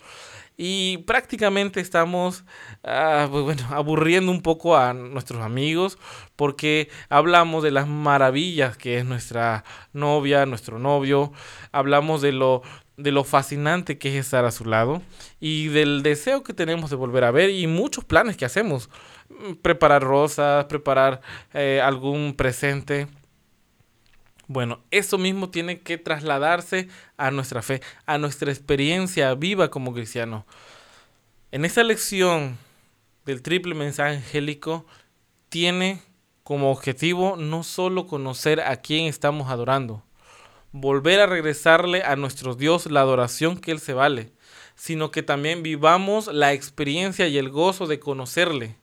y 0.57 0.99
prácticamente 0.99 1.81
estamos 1.81 2.45
pues 2.83 3.31
bueno, 3.31 3.63
aburriendo 3.71 4.33
un 4.33 4.43
poco 4.43 4.77
a 4.77 4.95
nuestros 4.95 5.43
amigos 5.43 5.99
porque 6.37 6.89
hablamos 7.09 7.63
de 7.63 7.71
las 7.71 7.87
maravillas 7.87 8.77
que 8.77 8.99
es 8.99 9.05
nuestra 9.05 9.65
novia, 9.93 10.47
nuestro 10.47 10.79
novio, 10.79 11.33
hablamos 11.73 12.23
de 12.23 12.33
lo, 12.33 12.63
de 12.97 13.13
lo 13.13 13.25
fascinante 13.25 13.99
que 13.99 14.09
es 14.11 14.27
estar 14.27 14.45
a 14.45 14.51
su 14.51 14.65
lado 14.65 15.03
y 15.41 15.69
del 15.69 16.03
deseo 16.03 16.43
que 16.43 16.55
tenemos 16.55 16.91
de 16.91 16.97
volver 16.97 17.25
a 17.25 17.31
ver 17.31 17.51
y 17.51 17.67
muchos 17.67 18.05
planes 18.05 18.37
que 18.37 18.45
hacemos. 18.45 18.89
Preparar 19.61 20.03
rosas, 20.03 20.67
preparar 20.67 21.21
eh, 21.53 21.81
algún 21.83 22.35
presente. 22.35 23.09
Bueno, 24.49 24.81
eso 24.93 25.19
mismo 25.19 25.51
tiene 25.51 25.81
que 25.81 25.99
trasladarse 25.99 26.89
a 27.17 27.31
nuestra 27.31 27.63
fe, 27.63 27.81
a 28.07 28.17
nuestra 28.19 28.53
experiencia 28.53 29.35
viva 29.35 29.71
como 29.71 29.93
cristiano. 29.93 30.47
En 31.51 31.65
esta 31.65 31.83
lección 31.83 32.57
del 33.25 33.43
triple 33.43 33.75
mensaje 33.75 34.17
angélico 34.17 34.87
tiene 35.49 36.01
como 36.45 36.71
objetivo 36.71 37.37
no 37.37 37.65
solo 37.65 38.07
conocer 38.07 38.61
a 38.61 38.77
quién 38.77 39.07
estamos 39.07 39.51
adorando, 39.51 40.05
volver 40.71 41.19
a 41.19 41.27
regresarle 41.27 42.05
a 42.05 42.15
nuestro 42.15 42.55
Dios 42.55 42.87
la 42.87 43.01
adoración 43.01 43.59
que 43.59 43.73
Él 43.73 43.81
se 43.81 43.95
vale, 43.95 44.33
sino 44.77 45.11
que 45.11 45.25
también 45.25 45.65
vivamos 45.65 46.29
la 46.29 46.53
experiencia 46.53 47.27
y 47.27 47.37
el 47.37 47.49
gozo 47.51 47.89
de 47.89 47.99
conocerle, 47.99 48.77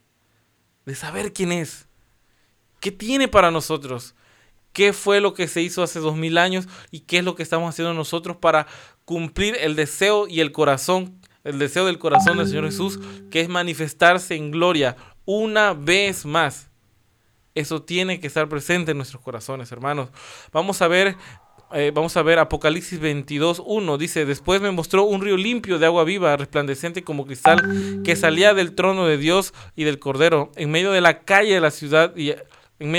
de 0.86 0.95
saber 0.95 1.32
quién 1.32 1.54
es, 1.54 1.88
qué 2.82 2.91
tiene 2.91 3.30
para 3.30 3.49
nosotros, 3.49 4.13
qué 4.73 4.91
fue 4.91 5.21
lo 5.21 5.33
que 5.33 5.47
se 5.47 5.62
hizo 5.62 5.83
hace 5.83 5.99
dos 5.99 6.15
mil 6.15 6.38
años 6.38 6.67
y 6.91 7.01
qué 7.01 7.19
es 7.19 7.23
lo 7.23 7.36
que 7.36 7.43
estamos 7.43 7.69
haciendo 7.69 7.93
nosotros 7.93 8.38
para 8.38 8.67
cumplir 9.05 9.55
el 9.59 9.75
deseo 9.75 10.27
y 10.27 10.41
el 10.41 10.51
corazón, 10.51 11.19
el 11.43 11.59
deseo 11.59 11.86
del 11.86 11.99
corazón 11.99 12.38
del 12.38 12.47
Señor 12.47 12.65
Jesús, 12.65 12.99
que 13.31 13.41
es 13.41 13.49
manifestarse 13.49 14.36
en 14.36 14.51
gloria 14.51 14.97
una 15.25 15.73
vez 15.73 16.25
más. 16.25 16.69
Eso 17.55 17.83
tiene 17.83 18.19
que 18.19 18.27
estar 18.27 18.49
presente 18.49 18.91
en 18.91 18.97
nuestros 18.97 19.21
corazones, 19.21 19.71
hermanos. 19.71 20.09
Vamos 20.51 20.81
a 20.81 20.88
ver 20.88 21.15
eh, 21.75 21.91
vamos 21.91 22.15
a 22.17 22.21
ver 22.21 22.38
Apocalipsis 22.38 22.99
22, 22.99 23.63
1. 23.65 23.97
Dice, 23.97 24.25
después 24.25 24.62
me 24.62 24.69
mostró 24.69 25.05
un 25.05 25.21
río 25.21 25.38
limpio 25.38 25.79
de 25.79 25.88
agua 25.88 26.03
viva, 26.03 26.38
resplandeciente 26.38 27.03
como 27.03 27.25
cristal, 27.25 28.01
que 28.03 28.15
salía 28.15 28.53
del 28.53 28.75
trono 28.75 29.07
de 29.07 29.17
Dios 29.17 29.55
y 29.75 29.83
del 29.83 29.97
Cordero, 29.97 30.51
en 30.55 30.69
medio 30.69 30.91
de 30.91 31.01
la 31.01 31.21
calle 31.21 31.55
de 31.55 31.62
la 31.62 31.71
ciudad, 31.71 32.15
y 32.15 32.36
en 32.84 32.91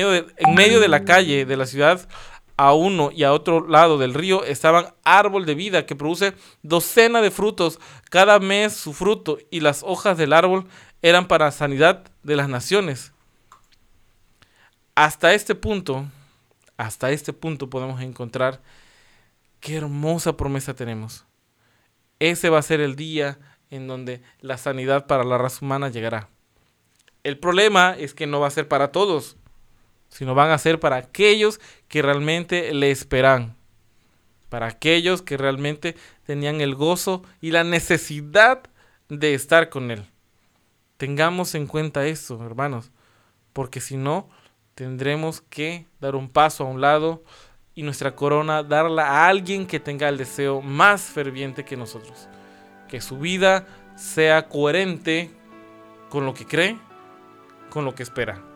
medio 0.54 0.80
de, 0.80 0.88
la 0.88 1.04
calle 1.04 1.44
de 1.44 1.56
la 1.56 1.66
ciudad, 1.66 2.08
a 2.56 2.72
uno 2.72 3.10
y 3.12 3.24
a 3.24 3.32
otro 3.32 3.66
lado 3.66 3.98
del 3.98 4.14
río 4.14 4.44
estaban 4.44 4.94
árbol 5.02 5.44
de 5.44 5.54
vida 5.54 5.86
que 5.86 5.96
produce 5.96 6.34
docena 6.62 7.20
de 7.20 7.30
frutos, 7.30 7.80
cada 8.10 8.38
mes 8.38 8.74
su 8.74 8.92
fruto, 8.92 9.38
y 9.50 9.60
las 9.60 9.82
hojas 9.82 10.16
del 10.16 10.32
árbol 10.32 10.66
eran 11.02 11.28
para 11.28 11.50
sanidad 11.50 12.04
de 12.22 12.36
las 12.36 12.48
naciones. 12.48 13.12
Hasta 14.94 15.34
este 15.34 15.54
punto, 15.54 16.06
hasta 16.76 17.10
este 17.10 17.32
punto 17.32 17.68
podemos 17.68 18.00
encontrar 18.00 18.62
qué 19.60 19.76
hermosa 19.76 20.36
promesa 20.36 20.74
tenemos. 20.74 21.26
Ese 22.20 22.48
va 22.48 22.58
a 22.58 22.62
ser 22.62 22.80
el 22.80 22.94
día 22.94 23.38
en 23.70 23.88
donde 23.88 24.22
la 24.40 24.56
sanidad 24.56 25.06
para 25.06 25.24
la 25.24 25.36
raza 25.36 25.64
humana 25.64 25.88
llegará. 25.88 26.28
El 27.24 27.38
problema 27.38 27.96
es 27.98 28.14
que 28.14 28.26
no 28.26 28.40
va 28.40 28.46
a 28.46 28.50
ser 28.50 28.68
para 28.68 28.92
todos, 28.92 29.36
sino 30.14 30.36
van 30.36 30.52
a 30.52 30.58
ser 30.58 30.78
para 30.78 30.94
aquellos 30.94 31.60
que 31.88 32.00
realmente 32.00 32.72
le 32.72 32.92
esperan, 32.92 33.56
para 34.48 34.68
aquellos 34.68 35.22
que 35.22 35.36
realmente 35.36 35.96
tenían 36.22 36.60
el 36.60 36.76
gozo 36.76 37.24
y 37.40 37.50
la 37.50 37.64
necesidad 37.64 38.62
de 39.08 39.34
estar 39.34 39.70
con 39.70 39.90
Él. 39.90 40.06
Tengamos 40.98 41.56
en 41.56 41.66
cuenta 41.66 42.06
eso, 42.06 42.46
hermanos, 42.46 42.92
porque 43.52 43.80
si 43.80 43.96
no, 43.96 44.28
tendremos 44.76 45.40
que 45.40 45.84
dar 46.00 46.14
un 46.14 46.28
paso 46.28 46.62
a 46.62 46.68
un 46.68 46.80
lado 46.80 47.24
y 47.74 47.82
nuestra 47.82 48.14
corona 48.14 48.62
darla 48.62 49.08
a 49.08 49.26
alguien 49.26 49.66
que 49.66 49.80
tenga 49.80 50.08
el 50.08 50.16
deseo 50.16 50.62
más 50.62 51.02
ferviente 51.02 51.64
que 51.64 51.76
nosotros. 51.76 52.28
Que 52.88 53.00
su 53.00 53.18
vida 53.18 53.66
sea 53.96 54.48
coherente 54.48 55.32
con 56.08 56.24
lo 56.24 56.34
que 56.34 56.46
cree, 56.46 56.78
con 57.68 57.84
lo 57.84 57.96
que 57.96 58.04
espera. 58.04 58.53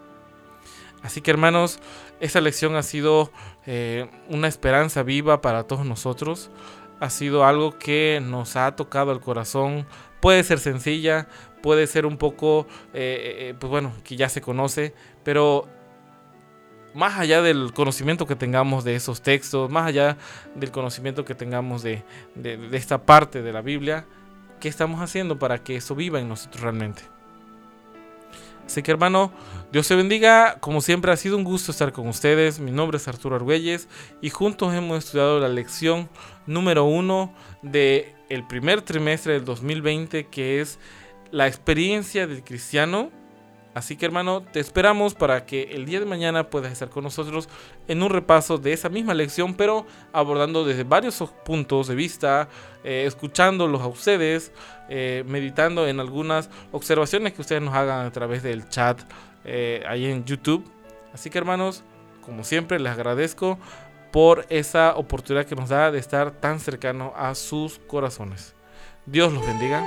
Así 1.02 1.20
que 1.20 1.30
hermanos, 1.30 1.78
esta 2.20 2.40
lección 2.40 2.76
ha 2.76 2.82
sido 2.82 3.30
eh, 3.66 4.08
una 4.28 4.48
esperanza 4.48 5.02
viva 5.02 5.40
para 5.40 5.64
todos 5.64 5.86
nosotros. 5.86 6.50
Ha 7.00 7.10
sido 7.10 7.44
algo 7.44 7.78
que 7.78 8.20
nos 8.22 8.56
ha 8.56 8.74
tocado 8.74 9.12
el 9.12 9.20
corazón. 9.20 9.86
Puede 10.20 10.42
ser 10.42 10.58
sencilla, 10.58 11.28
puede 11.62 11.86
ser 11.86 12.06
un 12.06 12.16
poco, 12.16 12.66
eh, 12.92 13.50
eh, 13.50 13.54
pues 13.58 13.70
bueno, 13.70 13.92
que 14.02 14.16
ya 14.16 14.28
se 14.28 14.40
conoce, 14.40 14.94
pero 15.22 15.68
más 16.94 17.18
allá 17.18 17.42
del 17.42 17.72
conocimiento 17.72 18.26
que 18.26 18.34
tengamos 18.34 18.84
de 18.84 18.96
esos 18.96 19.22
textos, 19.22 19.70
más 19.70 19.86
allá 19.86 20.16
del 20.54 20.70
conocimiento 20.70 21.24
que 21.24 21.34
tengamos 21.34 21.82
de, 21.82 22.02
esta 22.72 23.04
parte 23.04 23.42
de 23.42 23.52
la 23.52 23.62
Biblia, 23.62 24.06
¿qué 24.60 24.68
estamos 24.68 25.00
haciendo 25.00 25.38
para 25.38 25.62
que 25.62 25.76
eso 25.76 25.94
viva 25.94 26.18
en 26.18 26.28
nosotros 26.28 26.62
realmente? 26.62 27.02
Así 28.68 28.82
que 28.82 28.90
hermano, 28.90 29.32
Dios 29.72 29.86
se 29.86 29.96
bendiga. 29.96 30.58
Como 30.60 30.82
siempre 30.82 31.10
ha 31.10 31.16
sido 31.16 31.38
un 31.38 31.44
gusto 31.44 31.72
estar 31.72 31.90
con 31.90 32.06
ustedes. 32.06 32.60
Mi 32.60 32.70
nombre 32.70 32.98
es 32.98 33.08
Arturo 33.08 33.34
Argüelles 33.34 33.88
y 34.20 34.28
juntos 34.28 34.74
hemos 34.74 34.98
estudiado 34.98 35.40
la 35.40 35.48
lección 35.48 36.10
número 36.46 36.84
uno 36.84 37.32
del 37.62 38.12
el 38.28 38.46
primer 38.46 38.82
trimestre 38.82 39.32
del 39.32 39.46
2020 39.46 40.26
que 40.26 40.60
es 40.60 40.78
la 41.30 41.46
experiencia 41.46 42.26
del 42.26 42.44
cristiano 42.44 43.10
Así 43.78 43.96
que 43.96 44.06
hermano, 44.06 44.42
te 44.42 44.58
esperamos 44.58 45.14
para 45.14 45.46
que 45.46 45.62
el 45.70 45.86
día 45.86 46.00
de 46.00 46.04
mañana 46.04 46.50
puedas 46.50 46.72
estar 46.72 46.90
con 46.90 47.04
nosotros 47.04 47.48
en 47.86 48.02
un 48.02 48.10
repaso 48.10 48.58
de 48.58 48.72
esa 48.72 48.88
misma 48.88 49.14
lección, 49.14 49.54
pero 49.54 49.86
abordando 50.12 50.64
desde 50.64 50.82
varios 50.82 51.22
puntos 51.44 51.86
de 51.86 51.94
vista, 51.94 52.48
eh, 52.82 53.04
escuchándolos 53.06 53.80
a 53.80 53.86
ustedes, 53.86 54.50
eh, 54.88 55.22
meditando 55.28 55.86
en 55.86 56.00
algunas 56.00 56.50
observaciones 56.72 57.34
que 57.34 57.40
ustedes 57.40 57.62
nos 57.62 57.72
hagan 57.72 58.04
a 58.04 58.10
través 58.10 58.42
del 58.42 58.68
chat 58.68 59.00
eh, 59.44 59.84
ahí 59.86 60.06
en 60.06 60.24
YouTube. 60.24 60.68
Así 61.14 61.30
que 61.30 61.38
hermanos, 61.38 61.84
como 62.26 62.42
siempre, 62.42 62.80
les 62.80 62.90
agradezco 62.90 63.60
por 64.10 64.44
esa 64.48 64.96
oportunidad 64.96 65.46
que 65.46 65.54
nos 65.54 65.68
da 65.68 65.92
de 65.92 66.00
estar 66.00 66.32
tan 66.32 66.58
cercano 66.58 67.12
a 67.16 67.36
sus 67.36 67.78
corazones. 67.86 68.56
Dios 69.06 69.32
los 69.32 69.46
bendiga. 69.46 69.86